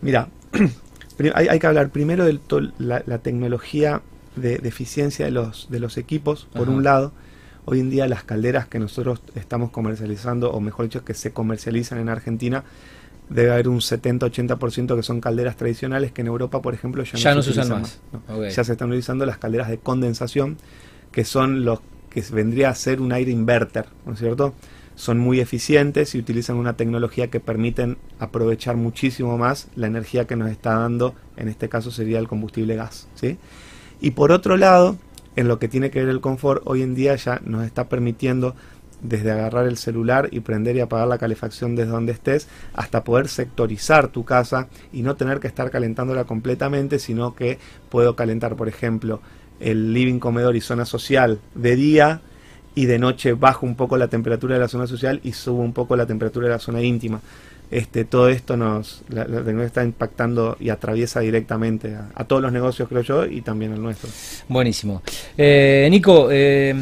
Mira, 0.00 0.28
hay, 1.34 1.58
que 1.58 1.66
hablar 1.66 1.90
primero 1.90 2.24
de 2.24 2.40
la, 2.78 3.18
tecnología 3.18 4.00
de, 4.34 4.54
eficiencia 4.64 5.26
de 5.26 5.30
los, 5.30 5.68
de 5.68 5.80
los 5.80 5.98
equipos, 5.98 6.48
por 6.54 6.70
un 6.70 6.84
lado. 6.84 7.12
Hoy 7.64 7.80
en 7.80 7.90
día 7.90 8.06
las 8.06 8.24
calderas 8.24 8.66
que 8.66 8.78
nosotros 8.78 9.22
estamos 9.34 9.70
comercializando, 9.70 10.52
o 10.52 10.60
mejor 10.60 10.86
dicho, 10.86 11.04
que 11.04 11.14
se 11.14 11.32
comercializan 11.32 11.98
en 11.98 12.08
Argentina, 12.08 12.64
debe 13.28 13.52
haber 13.52 13.68
un 13.68 13.80
70-80% 13.80 14.96
que 14.96 15.02
son 15.02 15.20
calderas 15.20 15.56
tradicionales 15.56 16.12
que 16.12 16.20
en 16.20 16.26
Europa, 16.26 16.60
por 16.60 16.74
ejemplo, 16.74 17.02
ya, 17.04 17.34
no, 17.34 17.42
se, 17.42 17.50
usan 17.50 17.68
más. 17.68 18.00
Ya 18.54 18.64
se 18.64 18.72
están 18.72 18.88
utilizando 18.88 19.24
las 19.24 19.38
calderas 19.38 19.68
de 19.68 19.78
condensación, 19.78 20.58
que 21.10 21.24
son 21.24 21.64
los 21.64 21.80
que 22.10 22.22
vendría 22.32 22.68
a 22.68 22.74
ser 22.74 23.00
un 23.00 23.12
aire 23.12 23.32
inverter, 23.32 23.86
¿no 24.04 24.12
es 24.12 24.18
cierto? 24.18 24.54
son 24.96 25.18
muy 25.18 25.40
eficientes 25.40 26.14
y 26.14 26.18
utilizan 26.18 26.56
una 26.56 26.76
tecnología 26.76 27.28
que 27.28 27.40
permiten 27.40 27.98
aprovechar 28.18 28.76
muchísimo 28.76 29.36
más 29.38 29.68
la 29.74 29.86
energía 29.86 30.26
que 30.26 30.36
nos 30.36 30.50
está 30.50 30.74
dando, 30.74 31.14
en 31.36 31.48
este 31.48 31.68
caso 31.68 31.90
sería 31.90 32.18
el 32.18 32.28
combustible 32.28 32.76
gas. 32.76 33.08
¿sí? 33.14 33.38
Y 34.00 34.12
por 34.12 34.32
otro 34.32 34.56
lado, 34.56 34.96
en 35.36 35.48
lo 35.48 35.58
que 35.58 35.68
tiene 35.68 35.90
que 35.90 36.00
ver 36.00 36.08
el 36.08 36.20
confort, 36.20 36.62
hoy 36.64 36.82
en 36.82 36.94
día 36.94 37.16
ya 37.16 37.40
nos 37.44 37.64
está 37.64 37.88
permitiendo 37.88 38.54
desde 39.02 39.30
agarrar 39.30 39.66
el 39.66 39.76
celular 39.76 40.28
y 40.32 40.40
prender 40.40 40.76
y 40.76 40.80
apagar 40.80 41.06
la 41.06 41.18
calefacción 41.18 41.76
desde 41.76 41.90
donde 41.90 42.12
estés, 42.12 42.48
hasta 42.72 43.04
poder 43.04 43.28
sectorizar 43.28 44.08
tu 44.08 44.24
casa 44.24 44.68
y 44.92 45.02
no 45.02 45.14
tener 45.14 45.40
que 45.40 45.46
estar 45.46 45.70
calentándola 45.70 46.24
completamente, 46.24 46.98
sino 46.98 47.34
que 47.34 47.58
puedo 47.90 48.16
calentar, 48.16 48.56
por 48.56 48.68
ejemplo, 48.68 49.20
el 49.60 49.92
living, 49.92 50.18
comedor 50.18 50.56
y 50.56 50.60
zona 50.60 50.84
social 50.84 51.38
de 51.54 51.76
día 51.76 52.20
y 52.74 52.86
de 52.86 52.98
noche 52.98 53.34
bajo 53.34 53.66
un 53.66 53.76
poco 53.76 53.96
la 53.96 54.08
temperatura 54.08 54.54
de 54.54 54.60
la 54.60 54.68
zona 54.68 54.86
social 54.86 55.20
y 55.22 55.32
subo 55.32 55.62
un 55.62 55.72
poco 55.72 55.96
la 55.96 56.06
temperatura 56.06 56.48
de 56.48 56.54
la 56.54 56.58
zona 56.58 56.82
íntima. 56.82 57.20
Este, 57.70 58.04
todo 58.04 58.28
esto 58.28 58.56
nos 58.56 59.02
la, 59.08 59.24
tecnología 59.24 59.66
está 59.66 59.84
impactando 59.84 60.56
y 60.60 60.68
atraviesa 60.68 61.20
directamente 61.20 61.96
a, 62.14 62.24
todos 62.24 62.42
los 62.42 62.52
negocios, 62.52 62.88
creo 62.88 63.02
yo, 63.02 63.26
y 63.26 63.40
también 63.40 63.72
al 63.72 63.82
nuestro. 63.82 64.08
Buenísimo. 64.48 65.02
Eh, 65.36 65.88
Nico, 65.90 66.28
eh, 66.30 66.72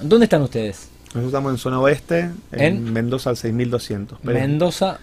¿dónde 0.00 0.24
están 0.24 0.42
ustedes? 0.42 0.88
Nosotros 1.06 1.26
estamos 1.26 1.52
en 1.52 1.58
zona 1.58 1.80
oeste, 1.80 2.30
en, 2.52 2.92
Mendoza 2.92 3.30
al 3.30 3.36
6200. 3.36 4.22
Mendoza 4.24 4.98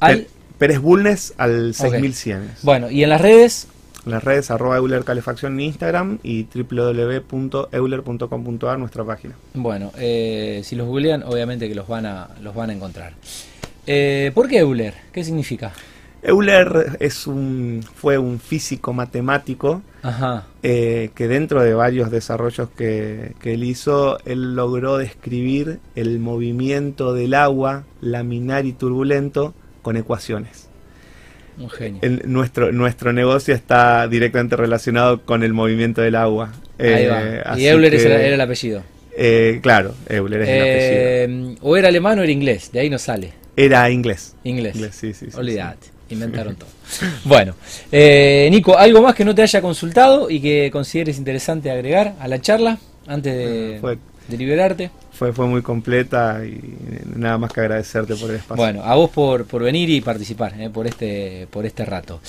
al... 0.00 0.26
Pérez 0.58 0.78
Bulnes 0.78 1.34
al 1.36 1.74
6100. 1.74 2.50
Bueno, 2.62 2.90
¿y 2.90 3.02
en 3.02 3.10
las 3.10 3.20
redes? 3.20 3.68
las 4.06 4.24
redes 4.24 4.50
arroba 4.50 4.76
Euler 4.76 5.04
Calefacción 5.04 5.54
en 5.54 5.60
Instagram 5.66 6.18
y 6.22 6.44
www.euler.com.ar 6.44 8.78
nuestra 8.78 9.04
página. 9.04 9.34
Bueno, 9.54 9.90
eh, 9.98 10.60
si 10.64 10.76
los 10.76 10.86
googlean, 10.86 11.24
obviamente 11.24 11.68
que 11.68 11.74
los 11.74 11.88
van 11.88 12.06
a, 12.06 12.30
los 12.40 12.54
van 12.54 12.70
a 12.70 12.72
encontrar. 12.72 13.12
Eh, 13.86 14.30
¿Por 14.34 14.48
qué 14.48 14.58
Euler? 14.58 14.94
¿Qué 15.12 15.24
significa? 15.24 15.72
Euler 16.22 16.96
es 16.98 17.26
un, 17.26 17.84
fue 17.94 18.18
un 18.18 18.40
físico 18.40 18.92
matemático 18.92 19.82
eh, 20.62 21.10
que 21.14 21.28
dentro 21.28 21.62
de 21.62 21.74
varios 21.74 22.10
desarrollos 22.10 22.68
que, 22.76 23.34
que, 23.40 23.54
él 23.54 23.62
hizo, 23.62 24.18
él 24.24 24.56
logró 24.56 24.98
describir 24.98 25.78
el 25.94 26.18
movimiento 26.18 27.14
del 27.14 27.34
agua 27.34 27.84
laminar 28.00 28.66
y 28.66 28.72
turbulento 28.72 29.54
con 29.82 29.96
ecuaciones. 29.96 30.68
Un 31.58 31.70
genio. 31.70 32.00
nuestro, 32.24 32.72
nuestro 32.72 33.12
negocio 33.12 33.54
está 33.54 34.06
directamente 34.08 34.56
relacionado 34.56 35.22
con 35.22 35.42
el 35.42 35.54
movimiento 35.54 36.02
del 36.02 36.16
agua. 36.16 36.52
Ahí 36.78 37.06
va. 37.06 37.22
Eh, 37.22 37.42
y 37.56 37.66
Euler 37.66 37.94
era, 37.94 38.26
el 38.26 38.40
apellido. 38.40 38.82
Eh, 39.18 39.60
claro, 39.62 39.94
Euler 40.08 40.42
es 40.42 40.48
el 40.48 40.54
eh, 40.54 41.24
apellido. 41.24 41.58
O 41.62 41.76
era 41.76 41.88
alemán 41.88 42.18
o 42.18 42.22
era 42.22 42.32
inglés, 42.32 42.70
de 42.72 42.80
ahí 42.80 42.90
no 42.90 42.98
sale. 42.98 43.32
Era 43.56 43.90
inglés. 43.90 44.34
Inglés. 44.44 44.76
sí, 44.92 45.14
sí, 45.14 45.26
Olvídate, 45.34 45.88
inventaron 46.10 46.56
todo. 46.56 46.68
Bueno, 47.24 47.54
Nico, 47.90 48.78
¿algo 48.78 49.02
más 49.02 49.14
que 49.14 49.24
no 49.24 49.34
te 49.34 49.42
haya 49.42 49.60
consultado 49.60 50.30
y 50.30 50.40
que 50.40 50.70
consideres 50.70 51.18
interesante 51.18 51.70
agregar 51.70 52.14
a 52.20 52.28
la 52.28 52.40
charla 52.40 52.78
antes 53.06 53.34
de... 53.34 53.98
de 54.28 54.36
liberarte. 54.36 54.90
Fue, 55.12 55.32
fue 55.32 55.46
muy 55.46 55.62
completa 55.62 56.42
y 56.44 56.60
nada 57.14 57.38
más 57.38 57.50
que 57.50 57.60
agradecerte 57.60 58.14
por 58.16 58.28
el 58.28 58.36
espacio. 58.36 58.62
Bueno, 58.62 58.82
a 58.82 58.94
vos 58.96 59.10
por, 59.10 59.46
por 59.46 59.62
venir 59.62 59.88
y 59.88 60.02
participar 60.02 60.60
eh, 60.60 60.68
por 60.68 60.86
este 60.86 61.46
por 61.50 61.64
este 61.64 61.86
rato. 61.86 62.20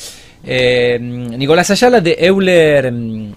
Eh, 0.42 0.98
Nicolás 1.02 1.70
Ayala 1.70 2.00
de 2.00 2.16
Euler 2.18 2.90
mm, 2.90 3.34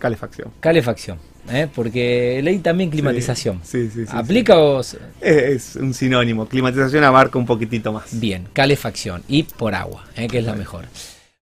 Calefacción. 0.00 0.50
Calefacción. 0.58 1.27
¿Eh? 1.50 1.68
porque 1.74 2.40
leí 2.42 2.58
también 2.58 2.90
climatización. 2.90 3.60
Sí, 3.62 3.90
sí, 3.90 4.06
sí. 4.06 4.12
¿Aplica 4.12 4.58
o.? 4.58 4.80
Es, 5.20 5.76
un 5.76 5.94
sinónimo. 5.94 6.46
Climatización 6.46 7.04
abarca 7.04 7.38
un 7.38 7.46
poquitito 7.46 7.92
más. 7.92 8.18
Bien, 8.18 8.48
calefacción 8.52 9.22
y 9.28 9.42
por 9.42 9.74
agua, 9.74 10.04
¿eh? 10.16 10.28
que 10.28 10.38
es 10.38 10.44
la 10.44 10.54
mejor. 10.54 10.86